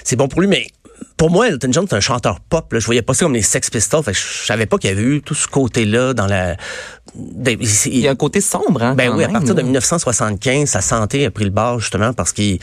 c'est 0.04 0.16
bon 0.16 0.28
pour 0.28 0.42
lui. 0.42 0.48
Mais 0.48 0.68
pour 1.16 1.30
moi, 1.32 1.48
Elton 1.48 1.70
John, 1.72 1.86
c'est 1.90 1.96
un 1.96 2.02
chanteur 2.02 2.40
pop. 2.42 2.72
Là. 2.74 2.80
Je 2.80 2.86
voyais 2.86 3.02
pas 3.02 3.14
ça 3.14 3.26
comme 3.26 3.34
les 3.34 3.42
Sex 3.42 3.70
Pistols. 3.70 4.04
Fait 4.04 4.12
que 4.12 4.18
je 4.18 4.46
savais 4.46 4.66
pas 4.66 4.78
qu'il 4.78 4.90
y 4.90 4.94
avait 4.94 5.02
eu 5.02 5.22
tout 5.22 5.34
ce 5.34 5.48
côté-là 5.48 6.14
dans 6.14 6.28
la... 6.28 6.56
des- 7.16 7.58
Il 7.88 8.00
y 8.00 8.08
a 8.08 8.12
un 8.12 8.16
côté 8.16 8.42
sombre, 8.42 8.82
hein? 8.84 8.96
ben 8.96 9.12
oui, 9.16 9.24
à 9.24 9.30
partir 9.30 9.54
de 9.56 9.60
là. 9.62 9.64
1975, 9.66 10.68
sa 10.70 10.82
santé 10.82 11.26
a 11.26 11.32
pris 11.32 11.46
le 11.46 11.50
bord 11.52 11.80
justement 11.80 12.14
parce 12.14 12.32
qu'il 12.34 12.60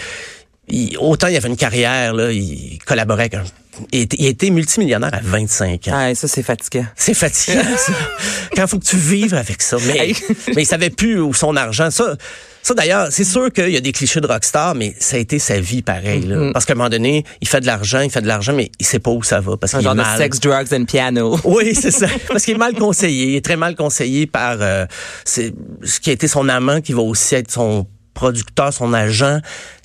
il- 0.69 0.97
autant 0.99 1.29
il 1.29 1.37
avait 1.37 1.49
une 1.49 1.57
carrière, 1.57 2.12
là, 2.15 2.31
il 2.33 2.79
collaborait 2.87 3.23
avec 3.33 3.35
un... 3.35 3.45
Il 3.92 4.00
était, 4.00 4.16
il 4.18 4.26
était 4.26 4.50
multimillionnaire 4.50 5.12
à 5.12 5.21
25 5.23 5.88
ans. 5.88 5.92
Ah, 5.92 6.14
ça, 6.14 6.28
c'est 6.28 6.42
fatigant. 6.42 6.87
C'est 6.97 7.14
fatigant, 7.14 7.62
ça. 7.76 7.92
Quand 8.54 8.66
faut 8.66 8.78
que 8.78 8.85
tu 8.85 8.97
vives 8.97 9.35
avec 9.35 9.62
ça. 9.62 9.76
Mais, 9.87 10.12
mais 10.54 10.62
il 10.62 10.66
savait 10.66 10.90
plus 10.90 11.21
où 11.21 11.35
son 11.35 11.56
argent. 11.56 11.90
Ça, 11.90 12.16
ça 12.62 12.75
d'ailleurs, 12.75 13.09
c'est 13.11 13.25
sûr 13.25 13.52
qu'il 13.52 13.71
y 13.71 13.76
a 13.76 13.80
des 13.80 13.92
clichés 13.92 14.21
de 14.21 14.26
rockstar, 14.26 14.75
mais 14.75 14.95
ça 14.99 15.16
a 15.16 15.18
été 15.21 15.38
sa 15.38 15.61
vie 15.61 15.83
pareil. 15.83 16.23
Là. 16.23 16.37
Mm-hmm. 16.37 16.52
Parce 16.52 16.64
qu'à 16.64 16.73
un 16.73 16.76
moment 16.76 16.88
donné, 16.88 17.25
il 17.40 17.49
fait 17.49 17.61
de 17.61 17.66
l'argent, 17.66 18.00
il 18.00 18.11
fait 18.11 18.23
de 18.23 18.26
l'argent, 18.26 18.52
mais 18.52 18.71
il 18.78 18.87
sait 18.87 18.99
pas 18.99 19.11
où 19.11 19.23
ça 19.23 19.40
va. 19.40 19.56
Parce 19.56 19.75
Un 19.75 19.80
genre 19.80 19.92
est 19.92 19.97
de 19.97 20.18
sex, 20.18 20.40
drugs 20.40 20.73
and 20.73 20.85
piano. 20.85 21.38
Oui, 21.45 21.75
c'est 21.75 21.90
ça. 21.90 22.09
Parce 22.28 22.45
qu'il 22.45 22.54
est 22.54 22.59
mal 22.59 22.75
conseillé. 22.75 23.26
Il 23.26 23.37
est 23.37 23.45
très 23.45 23.56
mal 23.56 23.76
conseillé 23.76 24.26
par 24.26 24.56
euh, 24.61 24.85
ce 25.25 25.50
qui 26.00 26.11
a 26.11 26.12
été 26.12 26.28
son 26.28 26.49
amant, 26.49 26.80
qui 26.80 26.92
va 26.92 27.02
aussi 27.02 27.35
être 27.35 27.50
son 27.50 27.87
producteur, 28.16 28.73
son 28.73 28.92
agent, 28.95 29.38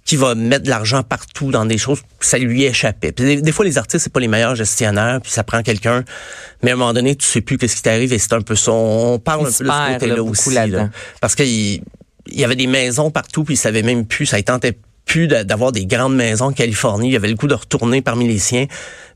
qui 0.06 0.16
va 0.16 0.36
mettre 0.36 0.66
de 0.66 0.70
l'argent 0.70 1.04
partout 1.04 1.52
dans 1.52 1.66
des 1.66 1.78
choses 1.78 2.02
que 2.20 2.26
ça 2.26 2.38
lui 2.38 2.64
échappait. 2.64 3.12
Puis 3.12 3.26
des, 3.26 3.42
des 3.42 3.52
fois, 3.52 3.66
les 3.66 3.78
artistes, 3.78 4.04
c'est 4.04 4.14
pas 4.14 4.20
les 4.20 4.28
meilleurs 4.28 4.56
gestionnaires, 4.56 5.20
puis 5.22 5.32
ça 5.32 5.44
prend 5.44 5.62
quelqu'un. 5.62 6.04
Mais 6.64 6.72
à 6.72 6.74
un 6.74 6.78
moment 6.78 6.94
donné, 6.94 7.16
tu 7.16 7.26
sais 7.26 7.42
plus 7.42 7.58
qu'est-ce 7.58 7.76
qui 7.76 7.82
t'arrive 7.84 8.12
et 8.12 8.20
c'est 8.20 8.34
un 8.34 8.42
peu 8.42 8.56
ça. 8.56 8.72
On 8.72 9.20
parle 9.20 9.42
un 9.42 9.44
peu 9.44 9.50
de 9.50 9.70
ce 9.70 9.94
côté-là 9.94 10.16
là, 10.16 10.24
aussi. 10.24 10.54
là. 10.54 10.90
Parce 11.20 11.36
qu'il 11.36 11.82
il 12.28 12.40
y 12.40 12.44
avait 12.44 12.56
des 12.56 12.68
maisons 12.68 13.12
partout, 13.12 13.44
puis 13.44 13.56
il 13.56 13.58
savait 13.58 13.84
même 13.84 14.06
plus, 14.06 14.26
ça 14.26 14.38
ne 14.38 14.42
tentait 14.44 14.78
plus 15.12 15.28
d'avoir 15.28 15.74
des 15.74 15.86
grandes 15.86 16.16
maisons 16.16 16.46
en 16.46 16.54
Californie. 16.54 17.10
Il 17.10 17.16
avait 17.18 17.28
le 17.28 17.36
goût 17.36 17.48
de 17.48 17.54
retourner 17.54 18.02
parmi 18.02 18.30
les 18.30 18.40
siens. 18.40 18.66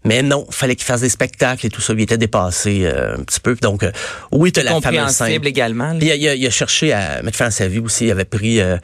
Mais 0.04 0.22
non, 0.22 0.46
fallait 0.50 0.76
qu'il 0.76 0.86
fasse 0.86 1.00
des 1.02 1.10
spectacles 1.10 1.66
et 1.66 1.70
tout 1.70 1.80
ça. 1.80 1.94
Il 1.94 2.02
était 2.02 2.18
dépassé 2.18 2.82
euh, 2.84 3.16
un 3.16 3.24
petit 3.24 3.40
peu. 3.40 3.56
Donc, 3.56 3.82
euh, 3.82 3.92
oui, 4.34 4.52
tu 4.52 4.62
la 4.62 4.80
fameuse 4.82 5.10
scène? 5.12 5.42
Également. 5.46 5.94
là. 5.94 6.00
Puis 6.00 6.10
il 6.14 6.28
a, 6.28 6.36
il 6.36 6.52
cherché 6.52 6.92
à 6.92 7.22
mettre 7.24 7.38
fin 7.38 7.46
à 7.46 7.52
sa 7.52 7.70
vie 7.70 7.80
aussi. 7.80 8.08
Il 8.08 8.12
avait 8.12 8.26
pris 8.26 8.60
euh, 8.60 8.76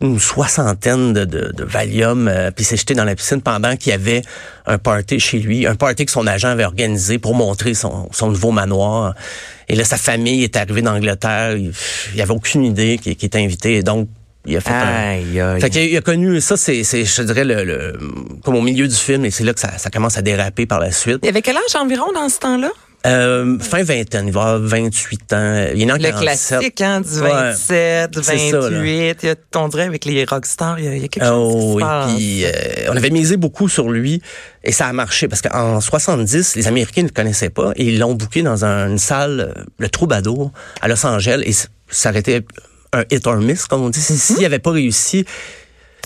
une 0.00 0.18
soixantaine 0.18 1.12
de, 1.12 1.24
de, 1.24 1.52
de 1.52 1.64
Valium, 1.64 2.26
euh, 2.26 2.50
puis 2.50 2.64
il 2.64 2.66
s'est 2.66 2.76
jeté 2.76 2.94
dans 2.94 3.04
la 3.04 3.14
piscine 3.14 3.40
pendant 3.40 3.76
qu'il 3.76 3.90
y 3.90 3.94
avait 3.94 4.22
un 4.66 4.78
party 4.78 5.20
chez 5.20 5.38
lui, 5.38 5.66
un 5.68 5.76
party 5.76 6.04
que 6.04 6.12
son 6.12 6.26
agent 6.26 6.48
avait 6.48 6.64
organisé 6.64 7.18
pour 7.18 7.34
montrer 7.36 7.74
son, 7.74 8.08
son 8.12 8.28
nouveau 8.30 8.50
manoir. 8.50 9.14
Et 9.68 9.76
là, 9.76 9.84
sa 9.84 9.96
famille 9.96 10.42
est 10.42 10.56
arrivée 10.56 10.82
d'Angleterre. 10.82 11.56
Il, 11.56 11.70
il 12.14 12.20
avait 12.20 12.34
aucune 12.34 12.64
idée 12.64 12.98
qu'il 12.98 13.14
qu'il 13.14 13.26
était 13.26 13.38
invité. 13.38 13.76
Et 13.76 13.82
donc, 13.84 14.08
il 14.46 14.56
a 14.56 14.60
fait 14.60 14.70
un... 14.70 15.10
Aïe, 15.10 15.40
aïe. 15.40 15.60
Fait 15.60 15.70
qu'il 15.70 15.80
a, 15.82 15.84
il 15.84 15.96
a 15.96 16.00
connu 16.00 16.40
ça, 16.40 16.56
c'est, 16.56 16.82
je 16.84 17.22
dirais, 17.22 17.44
le, 17.44 17.64
le- 17.64 17.98
comme 18.44 18.54
au 18.56 18.62
milieu 18.62 18.86
du 18.88 18.94
film, 18.94 19.24
et 19.24 19.30
c'est 19.30 19.44
là 19.44 19.52
que 19.54 19.60
ça, 19.60 19.78
ça 19.78 19.90
commence 19.90 20.16
à 20.18 20.22
déraper 20.22 20.66
par 20.66 20.80
la 20.80 20.90
suite. 20.92 21.18
Il 21.22 21.28
avait 21.28 21.42
quel 21.42 21.56
âge 21.56 21.74
environ 21.80 22.12
dans 22.12 22.28
ce 22.28 22.38
temps-là? 22.38 22.70
Euh, 23.06 23.56
fin 23.60 23.84
vingtaine, 23.84 24.26
il 24.26 24.32
va 24.32 24.40
avoir 24.54 24.58
28 24.58 25.32
ans. 25.32 25.66
Il 25.76 25.82
est 25.88 25.92
en 25.92 25.96
Le 25.96 26.02
47. 26.02 26.20
classique, 26.22 26.80
hein, 26.80 27.00
du 27.02 27.20
Ouais. 27.20 27.28
27, 27.30 28.10
C'est 28.20 28.38
ça, 28.50 28.56
là. 28.56 28.68
28. 28.70 29.16
Il 29.22 29.26
y 29.26 29.30
a- 29.30 29.34
on 29.60 29.68
dirait 29.68 29.84
avec 29.84 30.04
les 30.06 30.24
rockstars, 30.24 30.80
il 30.80 30.84
y 30.86 30.88
a, 30.88 30.96
il 30.96 31.02
y 31.02 31.04
a 31.04 31.08
quelque 31.08 31.24
chose 31.24 31.52
Oh, 31.54 31.56
qui 31.56 31.68
se 31.70 31.74
oui, 31.76 31.82
passe. 31.82 32.14
puis 32.14 32.44
euh, 32.46 32.50
on 32.90 32.96
avait 32.96 33.10
misé 33.10 33.36
beaucoup 33.36 33.68
sur 33.68 33.90
lui 33.90 34.20
et 34.64 34.72
ça 34.72 34.86
a 34.88 34.92
marché 34.92 35.28
parce 35.28 35.40
qu'en 35.40 35.80
70, 35.80 36.56
les 36.56 36.66
Américains 36.66 37.02
ne 37.02 37.08
le 37.08 37.12
connaissaient 37.12 37.50
pas 37.50 37.70
et 37.76 37.84
ils 37.84 37.98
l'ont 38.00 38.14
booké 38.14 38.42
dans 38.42 38.64
un- 38.64 38.88
une 38.90 38.98
salle, 38.98 39.52
euh, 39.56 39.62
le 39.78 39.88
Troubadour, 39.88 40.50
à 40.80 40.88
Los 40.88 41.06
Angeles 41.06 41.42
et 41.46 41.52
ça 41.88 42.10
été 42.12 42.40
un 42.92 43.04
hit 43.10 43.26
or 43.26 43.36
miss, 43.36 43.66
comme 43.66 43.82
on 43.82 43.90
dit. 43.90 44.00
Si- 44.00 44.16
S'il 44.18 44.40
n'avait 44.40 44.58
pas 44.58 44.70
réussi, 44.72 45.24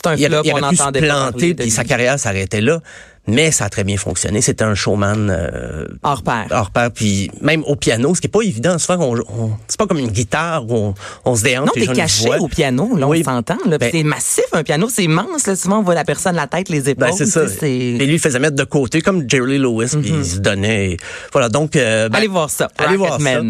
un 0.05 0.15
il 0.17 0.27
flop, 0.27 0.39
avait, 0.39 0.53
on 0.55 0.69
pu 0.71 0.77
se 0.77 0.83
planter 1.07 1.55
puis 1.55 1.71
sa 1.71 1.85
carrière 1.85 2.19
s'arrêtait 2.19 2.61
là. 2.61 2.81
Mais 3.27 3.53
ça 3.53 3.67
a 3.67 3.69
très 3.69 3.85
bien 3.85 3.97
fonctionné. 3.97 4.41
C'était 4.41 4.65
un 4.65 4.75
showman 4.75 5.29
euh, 5.31 5.87
Hors 6.03 6.23
pair. 6.23 6.47
hors 6.51 6.71
pair, 6.71 6.91
puis 6.91 7.31
même 7.43 7.63
au 7.65 7.77
piano, 7.77 8.15
ce 8.15 8.21
qui 8.21 8.27
est 8.27 8.31
pas 8.31 8.41
évident. 8.41 8.79
Souvent, 8.79 9.05
on, 9.05 9.19
on- 9.19 9.53
c'est 9.69 9.79
pas 9.79 9.87
comme 9.87 9.99
une 9.99 10.11
guitare 10.11 10.65
où 10.69 10.75
on, 10.75 10.95
on 11.25 11.37
se 11.37 11.45
déhante. 11.45 11.67
Non, 11.67 11.73
t'es 11.75 11.87
caché 11.87 12.31
au 12.39 12.49
piano, 12.49 12.97
là, 12.97 13.07
Oui. 13.07 13.23
on 13.25 13.31
s'entend. 13.31 13.59
Là, 13.67 13.79
Puis 13.79 13.91
Ben- 13.91 13.91
c'est 13.93 14.03
massif, 14.03 14.45
un 14.53 14.63
piano, 14.65 14.89
c'est 14.91 15.05
immense. 15.05 15.47
Là, 15.47 15.55
souvent, 15.55 15.79
on 15.79 15.83
voit 15.83 15.95
la 15.95 16.05
personne, 16.05 16.35
la 16.35 16.47
tête, 16.47 16.69
les 16.71 16.89
épaules. 16.89 17.09
Ben, 17.11 17.15
c'est 17.17 17.27
ça. 17.27 17.43
Et 17.63 17.99
lui, 17.99 18.15
il 18.15 18.19
faisait 18.19 18.39
mettre 18.39 18.57
de 18.57 18.65
côté, 18.65 19.01
comme 19.03 19.25
Jerry 19.29 19.59
Lewis, 19.59 19.91
puis 20.01 20.13
il 20.17 20.25
se 20.25 20.39
donnait. 20.39 20.97
Voilà, 21.33 21.49
donc... 21.49 21.77
euh, 21.77 22.09
ben, 22.09 22.19
Allez 22.19 22.27
voir 22.29 22.51
ça, 22.51 22.69
Allez 22.79 22.97
voir 22.97 23.21
ça. 23.21 23.41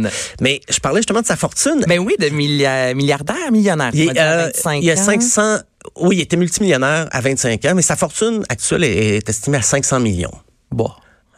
Mais 0.41 0.61
je 0.69 0.79
parlais 0.81 0.99
justement 0.99 1.21
de 1.23 1.27
sa 1.27 1.37
fortune. 1.37 1.85
Ben 1.89 2.01
oui, 2.01 2.17
de 2.19 2.27
millia- 2.29 2.93
milliardaire, 2.95 3.51
millionnaire. 3.53 3.91
il, 3.95 4.19
à 4.19 4.33
euh, 4.33 4.47
25 4.47 4.77
il 4.79 4.85
y 4.85 4.91
a 4.91 4.95
ans. 4.95 4.97
500... 4.97 5.59
Oui, 5.97 6.17
il 6.17 6.21
était 6.21 6.37
multimillionnaire 6.37 7.09
à 7.11 7.21
25 7.21 7.65
ans, 7.65 7.73
mais 7.75 7.83
sa 7.83 7.97
fortune 7.97 8.45
actuelle 8.49 8.85
est, 8.85 9.17
est 9.17 9.29
estimée 9.29 9.59
à 9.59 9.63
500 9.63 10.01
millions. 10.01 10.33
Bon. 10.71 10.91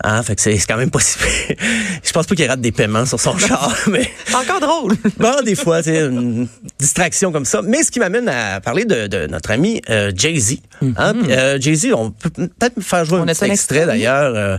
Hein, 0.04 0.22
fait 0.22 0.34
que 0.36 0.40
c'est 0.42 0.56
c'est 0.58 0.66
quand 0.66 0.76
même 0.76 0.90
pas 0.90 1.00
si 1.00 1.18
pire. 1.18 1.56
Je 2.02 2.12
pense 2.12 2.26
pas 2.26 2.34
qu'il 2.34 2.46
rate 2.48 2.60
des 2.60 2.72
paiements 2.72 3.06
sur 3.06 3.20
son 3.20 3.36
char, 3.38 3.72
mais... 3.90 4.10
Encore 4.34 4.60
drôle. 4.60 4.96
Bon, 5.18 5.34
des 5.44 5.54
fois, 5.54 5.82
c'est 5.82 6.00
une 6.06 6.48
distraction 6.78 7.30
comme 7.32 7.44
ça. 7.44 7.62
Mais 7.62 7.82
ce 7.82 7.90
qui 7.90 8.00
m'amène 8.00 8.28
à 8.28 8.60
parler 8.60 8.84
de, 8.84 9.06
de 9.06 9.26
notre 9.28 9.50
ami 9.52 9.80
euh, 9.90 10.10
Jay-Z. 10.14 10.56
Hein? 10.96 11.14
Puis, 11.22 11.32
euh, 11.32 11.60
Jay-Z, 11.60 11.92
on 11.94 12.10
peut 12.10 12.30
peut-être 12.30 12.76
me 12.76 12.82
faire 12.82 13.04
jouer 13.04 13.18
On 13.18 13.22
un 13.22 13.26
petit 13.26 13.44
extrait 13.44 13.86
d'ailleurs. 13.86 14.32
euh, 14.34 14.58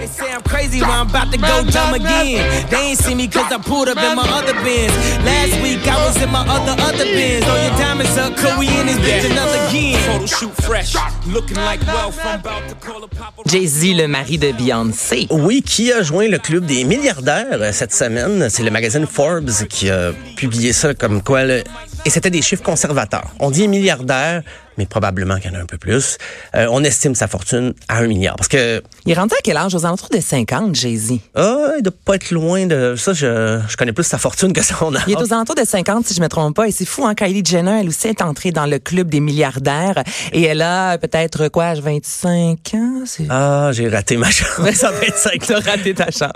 They 0.00 0.08
say 0.08 0.24
I'm 0.34 0.42
crazy, 0.42 0.80
but 0.80 0.88
I'm 0.88 1.08
about 1.08 1.30
to 1.30 1.38
go 1.38 1.62
dumb 1.70 1.94
again. 1.94 2.42
They 2.68 2.90
ain't 2.90 2.98
see 2.98 3.14
me 3.14 3.28
cause 3.28 3.50
I 3.52 3.58
pulled 3.58 3.88
up 3.88 3.96
in 3.96 4.16
my 4.16 4.22
other 4.28 4.52
Benz. 4.64 4.92
Last 5.24 5.62
week 5.62 5.86
I 5.86 5.96
was 6.04 6.16
in 6.20 6.30
my 6.32 6.40
other, 6.40 6.72
other 6.82 7.04
Benz. 7.04 7.44
Throw 7.44 7.54
your 7.62 7.78
diamonds 7.78 8.16
up, 8.18 8.34
cause 8.36 8.58
we 8.58 8.66
in 8.68 8.86
this 8.86 8.98
bitch 8.98 9.30
another 9.30 9.56
again. 9.68 10.00
Photo 10.10 10.26
shoot 10.26 10.52
fresh, 10.64 10.96
looking 11.28 11.56
like 11.58 11.80
wealth. 11.86 12.18
I'm 12.24 12.40
about 12.40 12.68
to 12.68 12.74
call 12.76 13.04
a 13.04 13.08
papa. 13.08 13.42
Jay-Z, 13.46 13.94
le 13.94 14.08
mari 14.08 14.36
de 14.36 14.50
Oui, 15.30 15.62
qui 15.62 15.92
a 15.92 16.02
joint 16.02 16.28
le 16.28 16.38
club 16.38 16.64
des 16.66 16.84
milliardaires 16.84 17.46
euh, 17.60 17.72
cette 17.72 17.92
semaine? 17.92 18.48
C'est 18.50 18.62
le 18.62 18.70
magazine 18.70 19.06
Forbes 19.06 19.50
qui 19.68 19.90
a 19.90 20.12
publié 20.36 20.72
ça 20.72 20.94
comme 20.94 21.22
quoi... 21.22 21.44
le- 21.44 21.62
Et 22.04 22.10
c'était 22.10 22.30
des 22.30 22.42
chiffres 22.42 22.62
conservateurs. 22.62 23.30
On 23.40 23.50
dit 23.50 23.66
milliardaire, 23.68 24.42
mais 24.78 24.86
probablement 24.86 25.36
qu'il 25.38 25.50
y 25.52 25.54
en 25.54 25.58
a 25.58 25.62
un 25.62 25.66
peu 25.66 25.78
plus. 25.78 26.18
Euh, 26.54 26.66
on 26.70 26.82
estime 26.84 27.14
sa 27.14 27.28
fortune 27.28 27.74
à 27.88 27.98
un 27.98 28.06
milliard. 28.06 28.36
Parce 28.36 28.48
que, 28.48 28.82
Il 29.06 29.12
est 29.12 29.14
rendu 29.14 29.34
à 29.34 29.42
quel 29.42 29.56
âge? 29.56 29.74
Aux 29.74 29.84
alentours 29.86 30.08
de 30.10 30.20
50, 30.20 30.74
Jay-Z. 30.74 31.12
ah, 31.34 31.72
il 31.78 31.82
doit 31.82 31.92
pas 32.04 32.14
être 32.16 32.30
loin 32.30 32.66
de... 32.66 32.94
Ça, 32.96 33.12
je, 33.12 33.60
je 33.68 33.76
connais 33.76 33.92
plus 33.92 34.04
sa 34.04 34.18
fortune 34.18 34.52
que 34.52 34.62
son 34.62 34.94
âge. 34.94 35.02
Il 35.06 35.12
est 35.14 35.16
aux 35.22 35.32
alentours 35.32 35.54
de 35.56 35.64
50, 35.64 36.06
si 36.06 36.14
je 36.14 36.20
me 36.20 36.28
trompe 36.28 36.56
pas. 36.56 36.68
Et 36.68 36.70
c'est 36.72 36.84
fou, 36.84 37.04
hein? 37.06 37.14
Kylie 37.14 37.42
Jenner, 37.44 37.80
elle 37.80 37.88
aussi 37.88 38.08
est 38.08 38.22
entrée 38.22 38.50
dans 38.52 38.66
le 38.66 38.78
club 38.78 39.08
des 39.08 39.20
milliardaires. 39.20 40.02
Et 40.32 40.42
elle 40.42 40.62
a 40.62 40.98
peut-être, 40.98 41.48
quoi, 41.48 41.74
25 41.74 42.58
ans? 42.74 43.04
Ah, 43.30 43.70
j'ai 43.72 43.88
raté 43.88 44.16
ma 44.16 44.30
chance. 44.30 44.48
Ça 44.74 44.90
va 44.90 45.02
être 45.02 45.16
5 45.16 45.46
T'as 45.46 45.60
raté 45.60 45.94
ta 45.94 46.10
chance. 46.10 46.32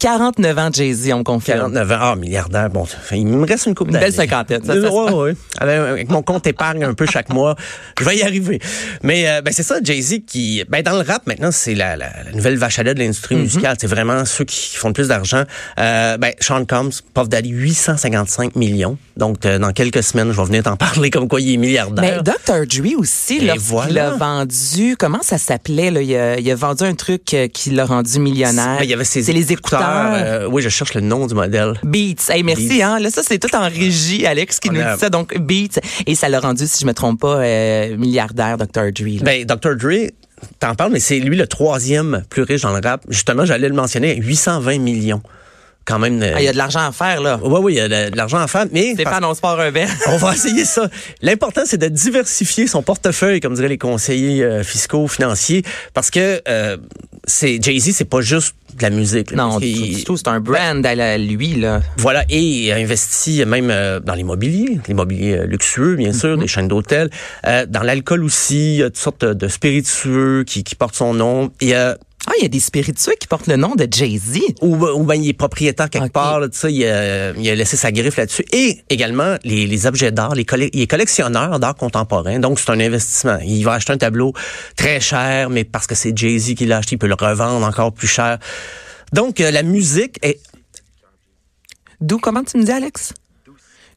49 0.00 0.58
ans, 0.58 0.70
Jay-Z, 0.72 1.12
on 1.12 1.24
confirme. 1.24 1.58
49 1.72 1.92
ans. 1.92 1.96
Ah, 2.00 2.16
milliardaire. 2.16 2.70
Bon, 2.70 2.86
ça 2.86 2.96
il 3.12 3.26
me 3.26 3.46
reste 3.46 3.66
une 3.66 3.74
coupe 3.74 3.88
Une 3.88 3.94
d'années. 3.94 4.06
belle 4.06 4.14
cinquantaine, 4.14 4.64
ça, 4.64 4.74
ça 4.80 4.90
Ouais, 4.90 5.12
ouais. 5.12 5.34
Avec, 5.58 5.76
avec 5.78 6.10
mon 6.10 6.22
compte 6.22 6.46
épargne 6.46 6.84
un 6.84 6.94
peu 6.94 7.06
chaque 7.06 7.28
mois, 7.30 7.54
je 7.98 8.04
vais 8.04 8.16
y 8.18 8.22
arriver. 8.22 8.60
Mais 9.02 9.28
euh, 9.28 9.42
ben, 9.42 9.52
c'est 9.52 9.62
ça, 9.62 9.76
Jay-Z 9.82 10.20
qui... 10.26 10.62
Ben, 10.68 10.82
dans 10.82 10.92
le 10.92 11.02
rap, 11.02 11.26
maintenant, 11.26 11.50
c'est 11.52 11.74
la, 11.74 11.96
la, 11.96 12.10
la 12.24 12.32
nouvelle 12.32 12.56
vache 12.56 12.78
à 12.78 12.82
lait 12.82 12.94
de 12.94 12.98
l'industrie 13.00 13.20
Mm-hmm. 13.36 13.38
musicale. 13.40 13.76
C'est 13.80 13.86
vraiment 13.86 14.24
ceux 14.24 14.44
qui 14.44 14.76
font 14.76 14.88
le 14.88 14.94
plus 14.94 15.08
d'argent. 15.08 15.44
Euh, 15.78 16.16
ben, 16.16 16.32
Sean 16.40 16.64
Combs, 16.64 16.90
Puff 17.14 17.28
Daddy, 17.28 17.50
855 17.50 18.56
millions. 18.56 18.96
Donc, 19.16 19.44
euh, 19.46 19.58
dans 19.58 19.72
quelques 19.72 20.02
semaines, 20.02 20.32
je 20.32 20.36
vais 20.36 20.44
venir 20.46 20.62
t'en 20.62 20.76
parler 20.76 21.10
comme 21.10 21.28
quoi 21.28 21.40
il 21.40 21.54
est 21.54 21.56
Mais 21.56 21.66
milliardaire. 21.68 22.22
Dr. 22.22 22.66
Dre 22.66 22.98
aussi, 22.98 23.48
voilà. 23.58 24.08
a 24.08 24.10
vendu, 24.16 24.96
comment 24.98 25.22
ça 25.22 25.38
s'appelait? 25.38 25.90
Là? 25.90 26.02
Il, 26.02 26.14
a, 26.16 26.38
il 26.38 26.50
a 26.50 26.54
vendu 26.54 26.84
un 26.84 26.94
truc 26.94 27.24
qui 27.52 27.70
l'a 27.70 27.84
rendu 27.84 28.18
millionnaire. 28.18 28.78
Ben, 28.78 28.84
il 28.84 28.90
y 28.90 28.94
avait 28.94 29.04
ses 29.04 29.22
C'est 29.22 29.32
les 29.32 29.52
écouteurs. 29.52 29.80
euh, 30.14 30.46
oui, 30.50 30.62
je 30.62 30.68
cherche 30.68 30.94
le 30.94 31.00
nom 31.02 31.26
du 31.26 31.34
modèle. 31.34 31.74
Beats. 31.84 32.30
Hey, 32.30 32.42
merci. 32.42 32.68
Beats. 32.78 32.84
Hein? 32.86 32.98
Là, 33.00 33.10
ça, 33.10 33.22
c'est 33.22 33.38
tout 33.38 33.54
en 33.54 33.68
régie, 33.68 34.26
Alex, 34.26 34.58
qui 34.58 34.70
On 34.70 34.72
nous 34.72 34.80
a- 34.80 34.94
dit 34.94 35.00
ça. 35.00 35.10
Donc, 35.10 35.36
Beats. 35.38 35.80
Et 36.06 36.14
ça 36.14 36.28
l'a 36.28 36.40
rendu, 36.40 36.66
si 36.66 36.80
je 36.80 36.86
me 36.86 36.94
trompe 36.94 37.20
pas, 37.20 37.40
euh, 37.70 37.96
milliardaire, 37.96 38.56
Dr. 38.56 38.92
Dre. 38.92 39.22
Ben, 39.22 39.44
Dr. 39.44 39.76
Dre, 39.76 40.10
t'en 40.58 40.74
parles, 40.74 40.92
mais 40.92 41.00
c'est 41.00 41.18
lui 41.18 41.36
le 41.36 41.46
troisième 41.46 42.22
plus 42.28 42.42
riche 42.42 42.62
dans 42.62 42.72
le 42.72 42.80
rap. 42.82 43.02
Justement, 43.08 43.44
j'allais 43.44 43.68
le 43.68 43.74
mentionner, 43.74 44.16
820 44.16 44.78
millions. 44.78 45.22
Quand 45.90 45.98
même. 45.98 46.22
euh, 46.22 46.32
Ah, 46.36 46.40
il 46.40 46.44
y 46.44 46.48
a 46.48 46.52
de 46.52 46.56
l'argent 46.58 46.80
à 46.80 46.92
faire, 46.92 47.20
là. 47.20 47.38
Oui, 47.42 47.58
oui, 47.62 47.72
il 47.74 47.76
y 47.76 47.80
a 47.80 47.88
de, 47.88 48.10
de 48.10 48.16
l'argent 48.16 48.38
à 48.38 48.46
faire, 48.46 48.66
mais 48.72 48.94
Stéphane, 48.94 49.24
on 49.24 49.34
se 49.34 49.40
part 49.40 49.58
un 49.60 49.70
verre. 49.70 49.90
on 50.08 50.16
va 50.16 50.34
essayer 50.34 50.64
ça. 50.64 50.88
L'important, 51.22 51.62
c'est 51.66 51.78
de 51.78 51.88
diversifier 51.88 52.66
son 52.66 52.82
portefeuille, 52.82 53.40
comme 53.40 53.54
diraient 53.54 53.68
les 53.68 53.78
conseillers 53.78 54.42
euh, 54.42 54.62
fiscaux, 54.62 55.08
financiers, 55.08 55.62
parce 55.94 56.10
que 56.10 56.40
euh, 56.48 56.76
c'est 57.24 57.62
Jay-Z, 57.62 57.92
c'est 57.94 58.04
pas 58.08 58.20
juste 58.20 58.54
de 58.76 58.82
la 58.82 58.90
musique. 58.90 59.32
là, 59.32 59.36
Non, 59.36 59.58
du 59.58 60.04
tout. 60.04 60.16
C'est 60.16 60.28
un 60.28 60.40
brand 60.40 60.84
à 60.86 60.94
la- 60.94 61.18
lui, 61.18 61.54
là. 61.56 61.80
Voilà, 61.96 62.24
et 62.30 62.38
il 62.40 62.72
a 62.72 62.76
investi 62.76 63.44
même 63.44 63.70
euh, 63.70 63.98
dans 64.00 64.14
l'immobilier, 64.14 64.78
l'immobilier 64.88 65.40
luxueux, 65.46 65.96
bien 65.96 66.12
sûr, 66.12 66.30
Mm-hmm. 66.36 66.40
des 66.40 66.46
chaînes 66.46 66.68
d'hôtels, 66.68 67.10
dans 67.44 67.82
l'alcool 67.82 68.22
aussi, 68.24 68.74
il 68.74 68.76
y 68.78 68.82
a 68.82 68.86
toutes 68.86 68.96
sortes 68.98 69.24
de 69.24 69.48
spiritueux 69.48 70.44
qui, 70.46 70.62
qui 70.64 70.74
portent 70.74 70.94
son 70.94 71.14
nom. 71.14 71.50
Et 71.60 71.74
euh, 71.74 71.94
Ah, 72.26 72.32
il 72.38 72.42
y 72.42 72.44
a 72.44 72.48
des 72.48 72.60
spiritueux 72.60 73.14
qui 73.18 73.26
portent 73.26 73.46
le 73.46 73.56
nom 73.56 73.74
de 73.74 73.88
Jay-Z. 73.90 74.40
ou, 74.60 74.76
ou 74.76 75.04
ben, 75.04 75.14
il 75.14 75.28
est 75.30 75.32
propriétaire 75.32 75.88
quelque 75.88 76.04
Ok. 76.06 76.12
part, 76.12 76.38
là, 76.40 76.48
tu 76.50 76.58
sais, 76.58 76.72
il, 76.72 76.84
a, 76.84 77.32
il 77.32 77.48
a 77.48 77.54
laissé 77.54 77.76
sa 77.78 77.90
griffe 77.92 78.16
là-dessus. 78.16 78.44
Et 78.52 78.82
également, 78.90 79.36
les, 79.42 79.66
les 79.66 79.86
objets 79.86 80.12
d'art, 80.12 80.34
les 80.34 80.44
il 80.74 80.82
est 80.82 80.86
collectionneur 80.86 81.58
d'art 81.58 81.74
contemporain, 81.76 82.38
donc 82.38 82.60
c'est 82.60 82.70
un 82.70 82.78
investissement. 82.80 83.38
Il 83.44 83.62
va 83.64 83.72
acheter 83.72 83.94
un 83.94 83.98
tableau 83.98 84.34
très 84.76 85.00
cher, 85.00 85.48
mais 85.48 85.64
parce 85.64 85.86
que 85.86 85.94
c'est 85.94 86.16
Jay-Z 86.16 86.54
qui 86.54 86.66
l'a 86.66 86.78
acheté, 86.78 86.96
il 86.96 86.98
peut 86.98 87.06
le 87.08 87.14
revendre 87.14 87.66
encore 87.66 87.92
plus 87.92 88.08
cher. 88.08 88.38
Donc, 89.12 89.40
euh, 89.40 89.50
la 89.50 89.62
musique 89.62 90.18
est 90.22 90.40
D'où, 92.02 92.18
comment 92.18 92.42
tu 92.44 92.56
me 92.58 92.64
dis, 92.64 92.72
Alex? 92.72 93.12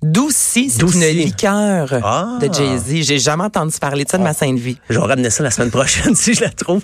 Doucy, 0.04 0.70
c'est 0.70 0.82
une 0.82 1.06
liqueur 1.18 2.00
Ah. 2.04 2.38
de 2.42 2.54
Jay-Z. 2.54 3.04
J'ai 3.06 3.20
jamais 3.20 3.44
entendu 3.46 3.74
parler 3.80 4.04
de 4.04 4.10
ça 4.10 4.18
de 4.18 4.24
ma 4.24 4.34
sainte 4.34 4.60
vie. 4.60 4.78
Je 4.90 5.00
vais 5.00 5.06
ramener 5.06 5.30
ça 5.30 5.44
la 5.44 5.52
semaine 5.52 5.72
prochaine 5.72 6.16
si 6.16 6.34
je 6.34 6.42
la 6.42 6.50
trouve. 6.50 6.82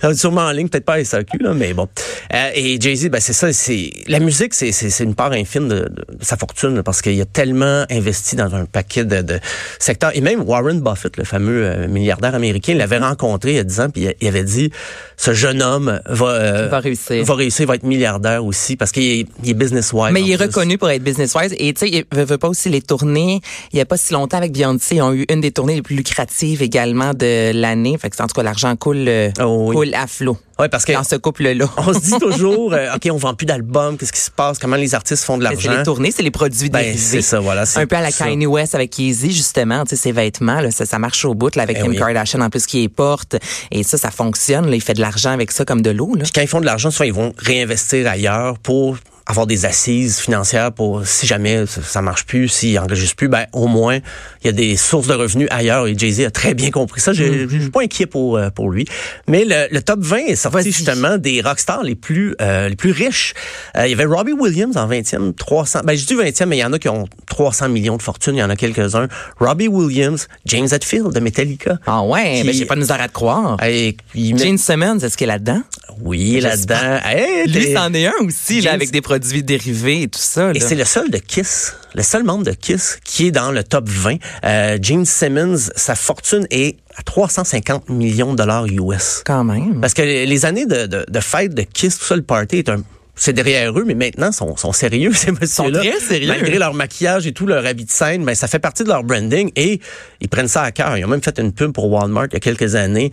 Ça 0.00 0.08
va 0.08 0.14
sûrement 0.14 0.42
en 0.42 0.50
ligne, 0.52 0.68
peut-être 0.68 0.84
pas 0.84 0.94
à 0.94 1.04
SAQ, 1.04 1.38
là, 1.38 1.54
mais 1.54 1.72
bon. 1.74 1.88
Euh, 2.34 2.50
et 2.54 2.80
Jay-Z, 2.80 3.08
ben 3.08 3.20
c'est 3.20 3.32
ça, 3.32 3.52
c'est 3.52 3.90
la 4.06 4.20
musique, 4.20 4.52
c'est, 4.54 4.72
c'est, 4.72 4.90
c'est 4.90 5.04
une 5.04 5.14
part 5.14 5.32
infime 5.32 5.68
de, 5.68 5.76
de 5.88 6.04
sa 6.20 6.36
fortune 6.36 6.74
là, 6.76 6.82
parce 6.82 7.00
qu'il 7.02 7.20
a 7.20 7.24
tellement 7.24 7.84
investi 7.90 8.36
dans 8.36 8.54
un 8.54 8.64
paquet 8.66 9.04
de, 9.04 9.22
de 9.22 9.40
secteurs. 9.78 10.10
Et 10.14 10.20
même 10.20 10.42
Warren 10.42 10.80
Buffett, 10.80 11.16
le 11.16 11.24
fameux 11.24 11.64
euh, 11.64 11.88
milliardaire 11.88 12.34
américain, 12.34 12.72
il 12.72 12.78
l'avait 12.78 12.98
rencontré 12.98 13.52
il 13.52 13.56
y 13.56 13.60
a 13.60 13.64
10 13.64 13.80
ans, 13.80 13.90
puis 13.90 14.08
il, 14.20 14.28
avait 14.28 14.44
dit 14.44 14.70
ce 15.16 15.32
jeune 15.32 15.62
homme 15.62 16.00
va, 16.06 16.26
euh, 16.26 16.68
Va 16.68 16.80
réussir. 16.80 17.24
va 17.24 17.34
réussir, 17.34 17.66
va 17.66 17.76
être 17.76 17.84
milliardaire 17.84 18.44
aussi 18.44 18.76
parce 18.76 18.92
qu'il 18.92 19.04
est, 19.04 19.26
il 19.42 19.50
est 19.50 19.54
business 19.54 19.92
wise. 19.92 20.12
Mais 20.12 20.20
il 20.22 20.30
est 20.32 20.36
reconnu 20.36 20.76
pour 20.76 20.90
être 20.90 21.02
business-wise. 21.02 21.54
Et 21.58 21.72
tu 21.72 21.88
sais, 21.88 22.04
il 22.12 22.24
veut 22.24 22.38
pas 22.38 22.48
aussi 22.48 22.57
aussi 22.58 22.68
les 22.68 22.82
tournées. 22.82 23.40
Il 23.72 23.78
y 23.78 23.80
a 23.80 23.86
pas 23.86 23.96
si 23.96 24.12
longtemps 24.12 24.36
avec 24.38 24.52
Beyoncé, 24.52 24.96
ils 24.96 25.02
ont 25.02 25.12
eu 25.12 25.24
une 25.30 25.40
des 25.40 25.52
tournées 25.52 25.76
les 25.76 25.82
plus 25.82 25.94
lucratives 25.96 26.60
également 26.62 27.14
de 27.14 27.52
l'année. 27.54 27.96
Fait 27.98 28.10
que 28.10 28.20
en 28.22 28.26
tout 28.26 28.34
cas 28.34 28.42
l'argent 28.42 28.74
coule, 28.76 29.04
euh, 29.06 29.30
Oh 29.40 29.66
oui. 29.68 29.76
coule 29.76 29.94
à 29.94 30.06
flot. 30.06 30.36
Ouais, 30.58 30.68
parce 30.68 30.84
que 30.84 30.92
dans 30.92 31.04
ce 31.04 31.14
couple-là. 31.14 31.66
on 31.76 31.92
se 31.94 32.00
dit 32.00 32.18
toujours, 32.18 32.72
euh, 32.72 32.92
OK, 32.96 33.08
on 33.12 33.16
vend 33.16 33.34
plus 33.34 33.46
d'albums, 33.46 33.96
qu'est-ce 33.96 34.12
qui 34.12 34.18
se 34.20 34.30
passe, 34.32 34.58
comment 34.58 34.74
les 34.74 34.92
artistes 34.96 35.22
font 35.22 35.38
de 35.38 35.44
Mais 35.44 35.50
C'est 35.54 35.66
l'argent? 35.68 35.78
les 35.78 35.84
tournées, 35.84 36.10
c'est 36.10 36.24
les 36.24 36.32
produits 36.32 36.68
Ben, 36.68 36.80
dérivés. 36.80 36.98
c'est 36.98 37.22
ça, 37.22 37.38
voilà, 37.38 37.64
c'est 37.64 37.78
Un 37.78 37.86
peu 37.86 37.94
à 37.94 38.00
la. 38.00 38.10
Kanye 38.10 38.46
West 38.46 38.74
avec 38.74 38.98
Yeezy, 38.98 39.30
justement, 39.30 39.84
tu 39.84 39.90
sais, 39.90 39.96
ses 40.02 40.10
vêtements, 40.12 40.60
là, 40.60 40.72
ça, 40.72 40.84
ça 40.84 40.98
marche 40.98 41.24
au 41.24 41.34
bout, 41.34 41.54
là, 41.54 41.62
avec 41.62 41.76
Eh 41.78 41.82
Kim 41.82 41.92
oui. 41.92 41.96
Kardashian 41.98 42.40
en 42.40 42.50
plus 42.50 42.66
qui 42.66 42.80
les 42.80 42.88
porte. 42.88 43.36
Et 43.70 43.84
ça, 43.84 43.96
ça 43.98 44.10
fonctionne, 44.10 44.68
là. 44.68 44.74
Il 44.74 44.82
fait 44.82 44.94
de 44.94 45.00
l'argent 45.00 45.30
avec 45.30 45.52
ça 45.52 45.64
comme 45.64 45.82
de 45.82 45.90
l'eau, 45.90 46.12
quand 46.34 46.40
ils 46.40 46.48
font 46.48 46.60
de 46.60 46.66
l'argent, 46.66 46.90
souvent 46.90 47.04
ils 47.04 47.12
vont 47.12 47.32
réinvestir 47.38 48.08
ailleurs 48.08 48.58
pour 48.58 48.96
avoir 49.30 49.46
des 49.46 49.66
assises 49.66 50.18
financières 50.20 50.72
pour 50.72 51.06
si 51.06 51.26
jamais 51.26 51.64
ça, 51.66 52.00
marche 52.00 52.24
plus, 52.24 52.48
s'ils 52.48 52.78
enregistrent 52.78 53.14
plus, 53.14 53.28
ben 53.28 53.44
au 53.52 53.66
moins 53.68 53.98
il 54.42 54.46
y 54.46 54.48
a 54.48 54.52
des 54.52 54.74
sources 54.76 55.06
de 55.06 55.12
revenus 55.12 55.46
ailleurs 55.50 55.86
et 55.86 55.94
Jay-Z 55.96 56.20
a 56.22 56.30
très 56.30 56.54
bien 56.54 56.70
compris 56.70 57.00
ça. 57.02 57.12
Je 57.12 57.46
je 57.46 57.58
suis 57.60 57.70
pas 57.70 57.82
inquiet 57.82 58.06
pour 58.06 58.38
euh, 58.38 58.48
pour 58.48 58.70
lui. 58.70 58.86
Mais 59.26 59.44
le, 59.44 59.66
le 59.70 59.82
top 59.82 60.00
20 60.00 60.16
est 60.28 60.34
sorti 60.34 60.72
justement 60.72 61.18
des 61.18 61.42
rockstars 61.42 61.82
les 61.82 61.94
plus 61.94 62.34
euh, 62.40 62.70
les 62.70 62.76
plus 62.76 62.90
riches. 62.90 63.34
Euh, 63.76 63.86
il 63.86 63.90
y 63.90 63.92
avait 63.92 64.06
Robbie 64.06 64.32
Williams 64.32 64.76
en 64.78 64.88
20e, 64.88 65.34
300 65.34 65.80
ben 65.84 65.94
je 65.94 66.06
dis 66.06 66.14
20e 66.14 66.46
mais 66.46 66.56
il 66.56 66.60
y 66.60 66.64
en 66.64 66.72
a 66.72 66.78
qui 66.78 66.88
ont 66.88 67.04
300 67.26 67.68
millions 67.68 67.98
de 67.98 68.02
fortune, 68.02 68.34
il 68.34 68.38
y 68.40 68.42
en 68.42 68.48
a 68.50 68.56
quelques-uns. 68.56 69.08
Robbie 69.38 69.68
Williams, 69.68 70.26
James 70.46 70.68
Hetfield 70.72 71.12
de 71.12 71.20
Metallica. 71.20 71.78
Ah 71.86 72.02
ouais, 72.02 72.42
ben 72.44 72.52
j'ai 72.54 72.64
pas 72.64 72.76
de 72.76 72.80
misère 72.80 73.00
à 73.00 73.08
te 73.08 73.12
croire. 73.12 73.62
Et 73.62 73.94
il 74.14 74.34
met- 74.36 74.42
Gene 74.42 74.56
Simmons, 74.58 74.98
est-ce 75.00 75.18
qu'il 75.18 75.26
est 75.26 75.32
là-dedans? 75.32 75.60
oui, 76.00 76.38
là-dedans. 76.40 77.00
Hey, 77.04 77.48
Lui, 77.48 77.74
c'en 77.74 77.92
est 77.92 78.06
un 78.06 78.12
aussi, 78.24 78.60
là, 78.60 78.72
avec 78.72 78.92
des 78.92 79.00
produits 79.00 79.17
dérivés 79.18 80.02
et 80.02 80.08
tout 80.08 80.18
ça. 80.20 80.50
Et 80.54 80.60
c'est 80.60 80.74
le 80.74 80.84
seul 80.84 81.10
de 81.10 81.18
Kiss, 81.18 81.74
le 81.94 82.02
seul 82.02 82.24
membre 82.24 82.44
de 82.44 82.52
Kiss 82.52 82.98
qui 83.04 83.26
est 83.28 83.30
dans 83.30 83.50
le 83.52 83.62
top 83.64 83.88
20. 83.88 84.16
Euh, 84.44 84.78
Gene 84.80 85.04
Simmons, 85.04 85.70
sa 85.76 85.94
fortune 85.94 86.46
est 86.50 86.76
à 86.96 87.02
350 87.02 87.88
millions 87.90 88.32
de 88.32 88.36
dollars 88.38 88.66
US. 88.66 89.22
Quand 89.24 89.44
même. 89.44 89.80
Parce 89.80 89.94
que 89.94 90.02
les 90.02 90.44
années 90.46 90.66
de, 90.66 90.86
de, 90.86 91.04
de 91.08 91.20
fête 91.20 91.54
de 91.54 91.62
Kiss, 91.62 91.98
tout 91.98 92.04
ça, 92.04 92.16
le 92.16 92.22
party 92.22 92.58
est 92.58 92.68
un 92.68 92.82
c'est 93.20 93.32
derrière 93.32 93.76
eux, 93.76 93.82
mais 93.84 93.96
maintenant, 93.96 94.30
sont, 94.30 94.56
sont 94.56 94.72
sérieux, 94.72 95.12
ces 95.14 95.32
messieurs-là. 95.32 95.80
très 95.80 95.98
sérieux. 95.98 96.28
Malgré 96.28 96.56
leur 96.56 96.72
maquillage 96.72 97.26
et 97.26 97.32
tout, 97.32 97.46
leur 97.48 97.66
habit 97.66 97.84
de 97.84 97.90
scène, 97.90 98.24
ben, 98.24 98.36
ça 98.36 98.46
fait 98.46 98.60
partie 98.60 98.84
de 98.84 98.88
leur 98.88 99.02
branding 99.02 99.50
et 99.56 99.80
ils 100.20 100.28
prennent 100.28 100.46
ça 100.46 100.62
à 100.62 100.70
cœur. 100.70 100.96
Ils 100.96 101.04
ont 101.04 101.08
même 101.08 101.20
fait 101.20 101.36
une 101.40 101.52
pub 101.52 101.72
pour 101.72 101.90
Walmart 101.90 102.26
il 102.30 102.34
y 102.34 102.36
a 102.36 102.40
quelques 102.40 102.76
années. 102.76 103.10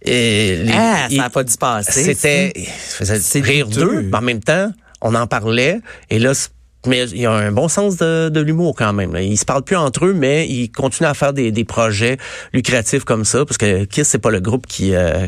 Et 0.00 0.56
les- 0.64 0.72
Ah, 0.74 1.08
ça 1.10 1.16
n'a 1.16 1.28
pas 1.30 1.44
dû 1.44 1.54
passer. 1.58 2.04
c'était, 2.04 2.52
ça 2.88 2.96
faisait 2.96 3.18
C'est 3.18 3.40
rire 3.40 3.68
d'eux, 3.68 4.02
mais 4.10 4.16
en 4.16 4.22
même 4.22 4.40
temps, 4.40 4.70
on 5.04 5.14
en 5.14 5.28
parlait, 5.28 5.80
et 6.10 6.18
là, 6.18 6.32
mais 6.86 7.08
il 7.08 7.20
y 7.22 7.24
a 7.24 7.32
un 7.32 7.50
bon 7.50 7.66
sens 7.68 7.96
de, 7.96 8.28
de 8.28 8.40
l'humour 8.42 8.74
quand 8.76 8.92
même. 8.92 9.14
là. 9.14 9.22
Ils 9.22 9.38
se 9.38 9.46
parlent 9.46 9.62
plus 9.62 9.74
entre 9.76 10.04
eux, 10.04 10.12
mais 10.12 10.46
ils 10.46 10.68
continuent 10.70 11.06
à 11.08 11.14
faire 11.14 11.32
des, 11.32 11.50
des 11.50 11.64
projets 11.64 12.18
lucratifs 12.52 13.04
comme 13.04 13.24
ça, 13.24 13.46
parce 13.46 13.56
que 13.56 13.84
Kiss 13.84 14.06
c'est 14.06 14.18
pas 14.18 14.30
le 14.30 14.40
groupe 14.40 14.66
qui, 14.66 14.94
euh, 14.94 15.26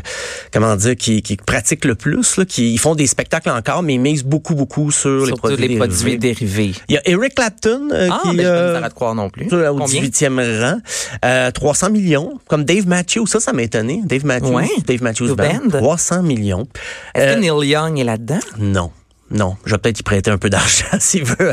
comment 0.53 0.75
dire, 0.75 0.95
qui, 0.95 1.23
qui 1.23 1.35
pratique 1.35 1.83
le 1.85 1.95
plus. 1.95 2.37
Là, 2.37 2.45
qui 2.45 2.73
ils 2.73 2.77
font 2.77 2.93
des 2.93 3.07
spectacles 3.07 3.49
encore, 3.49 3.81
mais 3.81 3.95
ils 3.95 3.99
misent 3.99 4.23
beaucoup 4.23 4.53
beaucoup 4.53 4.91
sur 4.91 5.09
les 5.21 5.25
Surtout 5.25 5.41
produits 5.47 5.67
les 5.67 5.77
produits 5.77 6.17
dérivés. 6.17 6.17
dérivés. 6.19 6.71
Il 6.89 6.93
y 6.93 6.97
a 6.99 7.01
Eric 7.09 7.33
Clapton 7.33 7.89
euh, 7.91 8.07
Ah, 8.11 8.19
qui 8.29 8.37
de 8.37 8.43
euh, 8.45 8.89
croire 8.89 9.15
non 9.15 9.31
plus. 9.31 9.47
au 9.51 9.77
Combien? 9.77 10.01
18e 10.03 10.61
rang, 10.61 10.77
euh, 11.25 11.49
300 11.49 11.89
millions, 11.89 12.39
comme 12.47 12.65
Dave 12.65 12.87
Matthews, 12.87 13.25
ça, 13.25 13.39
ça 13.39 13.51
m'a 13.53 13.63
étonné. 13.63 14.03
Dave 14.05 14.25
Matthews, 14.27 14.53
Ouais. 14.53 14.69
Dave 14.85 15.01
Matthews 15.01 15.29
The 15.33 15.37
Band, 15.37 15.59
Band? 15.71 15.79
300 15.79 16.21
millions. 16.21 16.67
Est-ce 17.15 17.25
Euh, 17.25 17.33
que 17.33 17.39
Neil 17.39 17.67
Young 17.71 17.97
est 17.99 18.03
là-dedans? 18.03 18.39
non. 18.59 18.91
Non, 19.29 19.57
je 19.65 19.71
vais 19.71 19.77
peut-être 19.77 19.99
y 19.99 20.03
prêter 20.03 20.31
un 20.31 20.37
peu 20.37 20.49
d'argent 20.49 20.85
s'il 20.99 21.25
veut. 21.25 21.51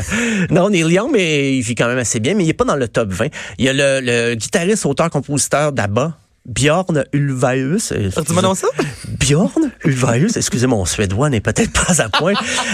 Non, 0.49 0.69
Neil 0.69 0.91
Young, 0.91 1.09
mais 1.11 1.57
il 1.57 1.61
vit 1.61 1.75
quand 1.75 1.87
même 1.87 1.97
assez 1.97 2.19
bien, 2.19 2.33
mais 2.33 2.43
il 2.43 2.49
est 2.49 2.53
pas 2.53 2.63
dans 2.63 2.75
le 2.75 2.87
top 2.87 3.11
20. 3.11 3.27
Il 3.57 3.65
y 3.65 3.69
a 3.69 3.73
le, 3.73 4.35
guitariste, 4.35 4.85
auteur, 4.85 5.09
compositeur 5.09 5.71
d'ABBA, 5.71 6.17
Bjorn 6.45 7.03
Ulvaeus. 7.11 7.93
Dis-moi 8.25 8.41
donc 8.41 8.57
ça? 8.57 8.67
Bjorn 9.25 9.71
Ulvaeus, 9.83 10.35
excusez 10.37 10.67
mon 10.67 10.85
suédois 10.85 11.31
n'est 11.31 11.41
peut-être 11.41 11.71
pas 11.87 11.99
à 11.99 12.09
point, 12.09 12.33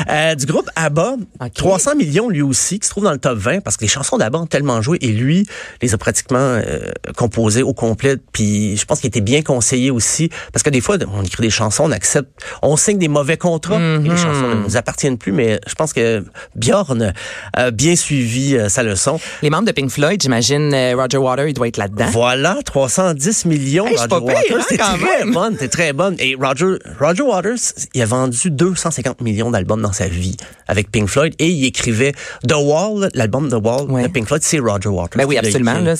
euh, 0.09 0.35
du 0.35 0.45
groupe 0.45 0.69
ABBA, 0.75 1.15
Ok. 1.39 1.53
300 1.53 1.95
millions 1.95 2.27
lui 2.27 2.41
aussi, 2.41 2.77
qui 2.77 2.85
se 2.85 2.91
trouve 2.91 3.05
dans 3.05 3.13
le 3.13 3.19
top 3.19 3.37
20 3.37 3.61
parce 3.61 3.77
que 3.77 3.83
les 3.83 3.87
chansons 3.87 4.17
d'ABBA 4.17 4.39
ont 4.39 4.45
tellement 4.47 4.81
joué 4.81 4.97
et 4.99 5.07
lui 5.13 5.47
les 5.81 5.93
a 5.93 5.97
pratiquement 5.97 6.39
euh, 6.39 6.79
composées 7.15 7.63
au 7.63 7.73
complet. 7.73 8.17
Puis 8.33 8.75
je 8.75 8.83
pense 8.85 8.99
qu'il 8.99 9.07
était 9.07 9.21
bien 9.21 9.41
conseillé 9.43 9.91
aussi 9.91 10.29
parce 10.51 10.61
que 10.61 10.69
des 10.69 10.81
fois 10.81 10.97
on 11.13 11.23
écrit 11.23 11.41
des 11.43 11.49
chansons, 11.49 11.85
on 11.85 11.91
accepte, 11.91 12.29
on 12.61 12.75
signe 12.75 12.97
des 12.97 13.07
mauvais 13.07 13.37
contrats 13.37 13.79
et 13.79 13.99
les 13.99 14.17
chansons 14.17 14.49
ne 14.49 14.55
nous 14.55 14.75
appartiennent 14.75 15.17
plus. 15.17 15.31
Mais 15.31 15.61
je 15.67 15.75
pense 15.75 15.93
que 15.93 16.25
Bjorn 16.57 17.13
a 17.53 17.71
bien 17.71 17.95
suivi 17.95 18.57
euh, 18.57 18.67
sa 18.67 18.83
leçon. 18.83 19.21
Les 19.41 19.49
membres 19.49 19.67
de 19.67 19.71
Pink 19.71 19.89
Floyd, 19.89 20.21
j'imagine 20.21 20.73
euh, 20.73 20.95
Roger 20.97 21.17
Water, 21.17 21.47
il 21.47 21.53
doit 21.53 21.69
être 21.69 21.77
là-dedans. 21.77 22.07
Voilà, 22.11 22.57
310 22.65 23.45
millions. 23.45 23.87
Hey, 23.87 23.95
Roger 23.95 24.15
Waters. 24.25 24.57
hein, 24.59 24.65
T'es 24.67 24.77
très 24.77 25.25
bonne, 25.31 25.55
t'es 25.55 25.67
très 25.69 25.93
bonne. 25.93 26.15
Et 26.19 26.35
Roger, 26.41 26.77
Roger 26.99 27.23
Waters, 27.23 27.57
il 27.93 28.01
a 28.01 28.05
vendu 28.05 28.49
250 28.51 29.21
millions 29.21 29.51
d'albums 29.51 29.81
dans 29.81 29.91
sa 29.91 30.07
vie 30.07 30.35
avec 30.67 30.91
Pink 30.91 31.07
Floyd 31.07 31.33
et 31.39 31.47
il 31.49 31.65
écrivait 31.65 32.13
The 32.47 32.53
Wall, 32.57 33.09
l'album 33.13 33.49
The 33.49 33.63
Wall 33.63 33.89
Ouais. 33.91 34.03
de 34.03 34.07
Pink 34.07 34.27
Floyd, 34.27 34.41
c'est 34.43 34.59
Roger 34.59 34.89
Waters. 34.89 35.17
Ben 35.17 35.25
oui, 35.25 35.37
absolument. 35.37 35.79
Là. 35.79 35.93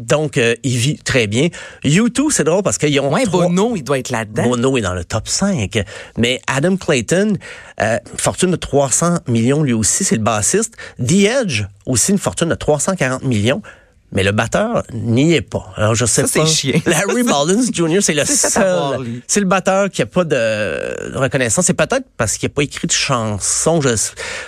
Donc, 0.00 0.38
euh, 0.38 0.54
il 0.62 0.76
vit 0.76 0.98
très 0.98 1.26
bien. 1.26 1.48
U2, 1.84 2.30
c'est 2.30 2.44
drôle 2.44 2.62
parce 2.62 2.78
qu'ils 2.78 2.98
ont 3.00 3.12
Ouais, 3.12 3.24
trois- 3.24 3.46
Bono, 3.46 3.74
il 3.76 3.82
doit 3.84 3.98
être 3.98 4.10
là-dedans. 4.10 4.44
Bono 4.44 4.76
est 4.78 4.82
dans 4.82 4.94
le 4.94 5.04
top 5.04 5.28
5. 5.28 5.82
Mais 6.18 6.40
Adam 6.46 6.76
Clayton, 6.76 7.34
euh, 7.80 7.98
fortune 8.16 8.50
de 8.50 8.56
300 8.56 9.18
millions 9.28 9.62
lui 9.62 9.72
aussi, 9.72 10.04
c'est 10.04 10.16
le 10.16 10.22
bassiste. 10.22 10.74
The 10.98 11.12
Edge, 11.42 11.62
aussi 11.86 12.12
une 12.12 12.18
fortune 12.18 12.48
de 12.48 12.54
340 12.54 13.24
millions. 13.24 13.62
Mais 14.12 14.22
le 14.22 14.32
batteur 14.32 14.82
n'y 14.92 15.34
est 15.34 15.40
pas. 15.40 15.72
Alors, 15.76 15.94
je 15.94 16.04
sais 16.04 16.22
Ça, 16.22 16.26
c'est 16.28 16.40
pas. 16.40 16.46
chiant. 16.46 16.80
Larry 16.86 17.22
Mullins 17.22 17.62
Jr., 17.72 18.00
c'est 18.02 18.14
le 18.14 18.24
seul. 18.26 19.22
C'est 19.26 19.40
le 19.40 19.46
batteur 19.46 19.88
qui 19.88 20.02
a 20.02 20.06
pas 20.06 20.24
de 20.24 21.16
reconnaissance. 21.18 21.64
C'est 21.64 21.74
peut-être 21.74 22.06
parce 22.16 22.36
qu'il 22.36 22.48
n'a 22.48 22.54
pas 22.54 22.62
écrit 22.62 22.86
de 22.86 22.92
chanson. 22.92 23.80
Je, 23.80 23.90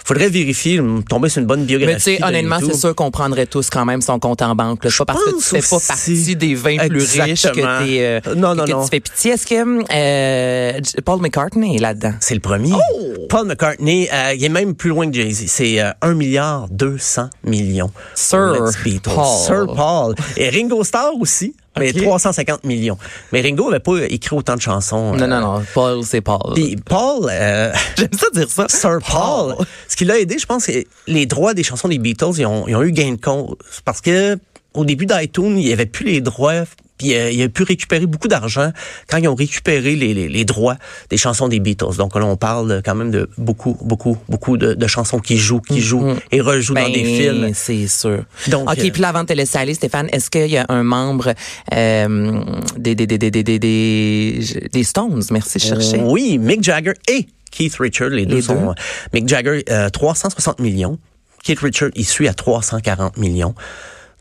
faudrait 0.04 0.28
vérifier, 0.28 0.80
tomber 1.08 1.28
sur 1.30 1.40
une 1.40 1.46
bonne 1.46 1.64
biographie. 1.64 1.92
Mais 1.94 2.16
tu 2.16 2.18
sais, 2.18 2.24
honnêtement, 2.24 2.58
c'est 2.60 2.74
sûr 2.76 2.94
qu'on 2.94 3.10
prendrait 3.10 3.46
tous 3.46 3.70
quand 3.70 3.84
même 3.84 4.02
son 4.02 4.18
compte 4.18 4.42
en 4.42 4.54
banque. 4.54 4.84
là. 4.84 4.90
C'est 4.90 4.98
pas 4.98 5.14
parce 5.14 5.24
que 5.24 5.36
tu 5.36 5.42
fais 5.42 5.76
pas 5.76 5.82
partie 5.88 6.36
des 6.36 6.54
20 6.54 6.88
plus 6.88 7.20
riches 7.20 7.42
que, 7.42 7.84
t'es, 7.84 8.00
euh, 8.00 8.34
Non, 8.36 8.54
non, 8.54 8.64
que 8.64 8.70
non. 8.70 8.84
tu 8.84 8.90
fais 8.90 9.00
pitié. 9.00 9.32
Est-ce 9.32 9.46
que 9.46 9.84
euh, 9.92 10.80
Paul 11.04 11.20
McCartney 11.20 11.76
est 11.76 11.80
là-dedans? 11.80 12.12
C'est 12.20 12.34
le 12.34 12.40
premier. 12.40 12.72
Oh! 12.72 13.26
Paul 13.28 13.46
McCartney, 13.46 14.08
euh, 14.12 14.34
il 14.34 14.44
est 14.44 14.48
même 14.48 14.74
plus 14.74 14.90
loin 14.90 15.10
que 15.10 15.14
Jay-Z. 15.14 15.44
C'est 15.46 15.80
euh, 15.80 15.90
1 16.02 16.14
milliard 16.14 16.68
200 16.70 17.30
millions. 17.44 17.90
Sir. 18.14 18.54
Paul. 19.02 19.24
Sir 19.46 19.53
Paul. 19.74 20.14
Et 20.36 20.48
Ringo 20.50 20.82
Starr 20.84 21.12
aussi, 21.18 21.54
mais 21.78 21.90
Ok. 21.90 22.02
350 22.02 22.64
millions. 22.64 22.98
Mais 23.32 23.40
Ringo 23.40 23.68
avait 23.68 23.80
pas 23.80 24.04
écrit 24.08 24.36
autant 24.36 24.56
de 24.56 24.60
chansons. 24.60 25.14
Non, 25.14 25.22
euh, 25.22 25.26
non, 25.26 25.40
non. 25.40 25.62
Paul, 25.74 26.04
c'est 26.04 26.20
Paul. 26.20 26.54
Puis 26.54 26.76
Paul, 26.76 27.28
euh, 27.30 27.72
J'aime 27.96 28.12
ça 28.12 28.26
dire 28.32 28.50
ça. 28.50 28.66
Sir 28.68 28.98
Paul, 29.08 29.56
ce 29.88 29.96
qui 29.96 30.04
l'a 30.04 30.18
aidé, 30.18 30.38
je 30.38 30.46
pense, 30.46 30.64
c'est 30.64 30.86
les 31.06 31.26
droits 31.26 31.54
des 31.54 31.62
chansons 31.62 31.88
des 31.88 31.98
Beatles, 31.98 32.38
ils 32.38 32.46
ont, 32.46 32.66
ils 32.68 32.76
ont 32.76 32.82
eu 32.82 32.92
gain 32.92 33.12
de 33.12 33.20
cause. 33.20 33.56
Parce 33.84 34.00
que 34.00 34.38
au 34.74 34.84
début 34.84 35.06
d'iTunes, 35.06 35.58
il 35.58 35.66
n'y 35.66 35.72
avait 35.72 35.86
plus 35.86 36.04
les 36.06 36.20
droits. 36.20 36.64
Puis 36.98 37.14
euh, 37.14 37.30
il 37.30 37.42
a 37.42 37.48
pu 37.48 37.64
récupérer 37.64 38.06
beaucoup 38.06 38.28
d'argent 38.28 38.70
quand 39.08 39.18
ils 39.18 39.28
ont 39.28 39.34
récupéré 39.34 39.96
les, 39.96 40.14
les, 40.14 40.28
les, 40.28 40.44
droits 40.44 40.76
des 41.10 41.16
chansons 41.16 41.48
des 41.48 41.60
Beatles. 41.60 41.96
Donc 41.98 42.14
là, 42.14 42.24
on 42.24 42.36
parle 42.36 42.82
quand 42.84 42.94
même 42.94 43.10
de 43.10 43.28
beaucoup, 43.36 43.76
beaucoup, 43.82 44.16
beaucoup 44.28 44.56
de, 44.56 44.86
chansons 44.86 45.18
qui 45.18 45.36
jouent, 45.36 45.60
qui 45.60 45.78
mm-hmm. 45.78 45.80
jouent 45.80 46.14
et 46.30 46.40
rejouent 46.40 46.74
dans 46.74 46.88
des 46.88 47.02
ben, 47.02 47.16
films. 47.16 47.50
C'est 47.54 47.88
sûr. 47.88 48.24
Donc, 48.48 48.70
ok, 48.70 48.78
euh, 48.78 48.90
puis 48.90 49.02
là, 49.02 49.08
avant 49.08 49.22
de 49.22 49.28
te 49.28 49.32
laisser 49.32 49.58
aller, 49.58 49.74
Stéphane, 49.74 50.08
est-ce 50.12 50.30
qu'il 50.30 50.46
y 50.46 50.58
a 50.58 50.66
un 50.68 50.82
membre 50.82 51.34
euh, 51.72 52.44
des, 52.76 52.94
des, 52.94 53.06
des, 53.06 53.18
des, 53.18 53.30
des, 53.42 53.58
des, 53.58 54.84
Stones, 54.84 55.22
merci 55.30 55.58
de 55.58 55.62
chercher. 55.62 55.98
Euh, 55.98 56.04
oui, 56.04 56.38
Mick 56.38 56.62
Jagger 56.62 56.92
et 57.08 57.26
Keith 57.50 57.76
Richard, 57.76 58.10
les, 58.10 58.26
deux, 58.26 58.36
deux, 58.36 58.42
sont... 58.42 58.70
Euh, 58.70 58.74
Mick 59.12 59.28
Jagger, 59.28 59.64
euh, 59.70 59.88
360 59.88 60.60
millions. 60.60 60.98
Keith 61.42 61.60
Richard, 61.60 61.90
il 61.94 62.04
suit 62.04 62.28
à 62.28 62.34
340 62.34 63.16
millions. 63.16 63.54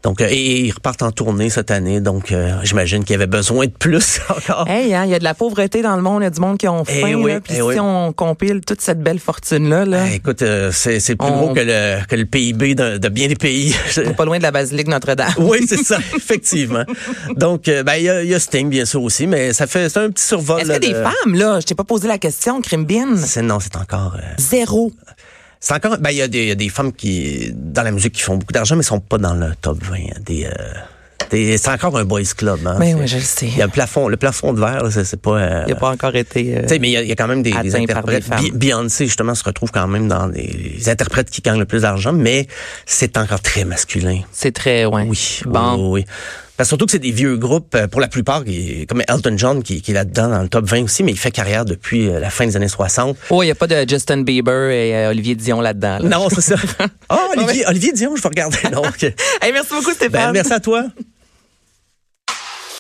Donc, 0.04 0.20
euh, 0.22 0.28
et 0.30 0.60
ils 0.66 0.72
repartent 0.72 1.02
en 1.02 1.12
tournée 1.12 1.50
cette 1.50 1.72
année. 1.72 2.02
Donc, 2.02 2.32
euh, 2.32 2.58
j'imagine 2.64 3.04
qu'il 3.04 3.14
y 3.14 3.16
avait 3.16 3.26
besoin 3.28 3.66
de 3.68 3.72
plus 3.72 4.20
encore. 4.30 4.68
Hey, 4.68 4.94
hein, 4.94 5.04
il 5.06 5.12
y 5.12 5.16
a 5.16 5.20
de 5.20 5.24
la 5.24 5.34
pauvreté 5.34 5.82
dans 5.82 5.96
le 5.96 6.02
monde, 6.02 6.22
il 6.22 6.26
y 6.26 6.28
a 6.28 6.30
du 6.30 6.42
monde 6.42 6.58
qui 6.58 6.68
ont 6.68 6.84
Eh 6.88 7.02
faim. 7.02 7.14
oui, 7.16 7.32
là, 7.32 7.40
Puis 7.40 7.54
eh 7.54 7.58
si 7.58 7.62
oui. 7.62 7.80
on 7.80 8.12
compile 8.14 8.62
toute 8.66 8.82
cette 8.82 9.02
belle 9.02 9.20
fortune-là, 9.20 9.86
là, 9.86 10.04
Eh, 10.12 10.16
écoute, 10.16 10.42
euh, 10.42 10.72
c'est 10.74 11.00
c'est 11.00 11.16
plus 11.16 11.28
On- 11.30 11.38
gros 11.38 11.54
que 11.54 11.62
le, 11.62 12.06
que 12.06 12.16
le 12.16 12.26
PIB 12.26 12.76
de, 12.76 12.98
de 12.98 13.10
bien 13.10 13.28
des 13.28 13.36
pays. 13.36 13.74
pas 14.18 14.26
loin 14.26 14.38
de 14.38 14.44
la 14.44 14.52
basilique 14.52 14.88
Notre-Dame. 14.88 15.34
oui, 15.38 15.60
c'est 15.68 15.84
ça, 15.84 15.98
effectivement. 16.16 16.84
Donc, 17.38 17.68
euh, 17.68 17.84
ben, 17.84 17.96
il 17.96 18.04
y, 18.04 18.10
a- 18.10 18.24
y 18.24 18.34
a 18.34 18.40
Sting, 18.40 18.70
bien 18.70 18.86
sûr, 18.86 19.02
aussi, 19.04 19.26
mais 19.26 19.54
ça 19.54 19.68
fait 19.68 19.88
c'est 19.90 20.00
un 20.00 20.10
petit 20.10 20.26
survol. 20.26 20.60
Est-ce 20.60 20.68
là, 20.68 20.76
que 20.76 20.86
des 20.86 20.94
de- 20.94 20.96
femmes, 21.02 21.34
là, 21.36 21.60
je 21.62 21.66
t'ai 21.66 21.76
pas 21.76 21.84
posé 21.86 22.08
la 22.08 22.18
question, 22.18 22.62
Crimbin? 22.62 23.16
C'est- 23.18 23.42
Non, 23.42 23.60
c'est 23.62 23.76
encore... 23.78 24.16
euh, 24.18 24.22
Zéro. 24.38 24.92
C'est 25.66 25.74
encore, 25.76 25.98
ben, 25.98 26.10
il 26.10 26.18
y, 26.18 26.22
a 26.22 26.28
des- 26.28 26.42
il 26.42 26.48
y 26.50 26.52
a 26.52 26.56
des 26.56 26.68
femmes 26.68 26.92
qui, 26.92 27.50
dans 27.56 27.84
la 27.84 27.92
musique, 27.92 28.12
qui 28.16 28.22
font 28.22 28.36
beaucoup 28.36 28.52
d'argent, 28.52 28.76
mais 28.76 28.84
sont 28.84 29.00
pas 29.00 29.18
dans 29.18 29.34
le 29.34 29.54
top 29.62 29.78
20 29.82 30.20
des, 30.26 30.44
euh, 30.46 30.50
C'est 31.32 31.58
c'est 31.58 31.70
encore 31.70 31.98
un 31.98 32.04
boys 32.04 32.22
club. 32.38 32.60
Hein? 32.68 32.76
Ben 32.80 32.96
oui, 33.00 33.08
je 33.08 33.16
le 33.16 33.22
sais. 33.24 33.48
Il 33.48 33.58
y 33.58 33.62
a 33.62 33.66
le 33.66 33.72
plafond, 33.72 34.10
le 34.10 34.18
plafond 34.18 34.52
de 34.54 34.60
verre, 34.60 34.84
c'est 34.92 35.20
pas. 35.22 35.32
euh, 35.38 35.64
Il 35.66 35.74
n'a 35.74 35.80
pas 35.80 35.90
encore 35.90 36.16
été. 36.18 36.58
euh, 36.58 36.62
tu 36.64 36.68
sais, 36.68 36.80
mais 36.80 36.90
il 36.90 36.92
y, 36.92 36.98
a- 36.98 37.02
il 37.02 37.08
y 37.08 37.12
a 37.12 37.16
quand 37.16 37.28
même 37.30 37.42
des, 37.42 37.54
des 37.54 37.62
des 37.62 37.76
interprètes. 37.78 38.26
Beyoncé, 38.54 39.06
justement, 39.06 39.34
se 39.36 39.44
retrouve 39.46 39.72
quand 39.72 39.88
même 39.88 40.08
dans 40.10 40.28
les 40.28 40.90
interprètes 40.90 41.30
qui 41.32 41.42
gagnent 41.42 41.60
le 41.60 41.66
plus 41.66 41.84
d'argent, 41.84 42.12
mais 42.14 42.46
c'est 42.86 43.16
encore 43.18 43.40
très 43.42 43.64
masculin. 43.64 44.20
c'est 44.34 44.52
très, 44.52 44.84
ouais. 44.86 45.06
Oui, 45.08 45.40
Bon. 45.46 45.76
oui, 45.94 46.04
oui. 46.04 46.06
Parce 46.56 46.70
surtout 46.70 46.86
que 46.86 46.92
c'est 46.92 47.00
des 47.00 47.12
vieux 47.12 47.36
groupes, 47.36 47.74
euh, 47.74 47.88
pour 47.88 48.00
la 48.00 48.08
plupart, 48.08 48.44
comme 48.88 49.02
Elton 49.08 49.36
John, 49.38 49.64
qui, 49.64 49.82
qui 49.82 49.92
est 49.92 49.94
là-dedans 49.94 50.30
dans 50.30 50.42
le 50.42 50.50
top 50.50 50.66
20 50.66 50.84
aussi, 50.84 51.04
mais 51.04 51.12
il 51.12 51.18
fait 51.18 51.32
carrière 51.32 51.66
depuis 51.66 52.08
euh, 52.08 52.20
la 52.20 52.30
fin 52.30 52.46
des 52.46 52.56
années 52.56 52.68
60. 52.68 53.18
Oh, 53.32 53.42
il 53.42 53.48
n'y 53.48 53.52
a 53.52 53.56
pas 53.56 53.66
de 53.68 53.90
Justin 53.90 54.22
Bieber 54.22 54.70
et 54.70 54.96
euh, 54.96 55.10
Olivier 55.10 55.36
Dion 55.36 55.62
là-dedans. 55.62 55.98
là. 56.00 56.10
Non, 56.10 56.28
c'est 56.30 56.42
ça. 56.42 56.56
Ah, 57.10 57.28
Olivier, 57.36 57.66
Olivier 57.68 57.92
Dion, 57.92 58.16
je 58.16 58.22
vais 58.22 58.30
regarder. 58.30 58.58
Hey, 59.42 59.52
merci 59.52 59.74
beaucoup, 59.74 59.92
Stéphane. 59.92 60.28
Ben, 60.28 60.32
merci 60.32 60.54
à 60.54 60.60
toi. 60.60 60.86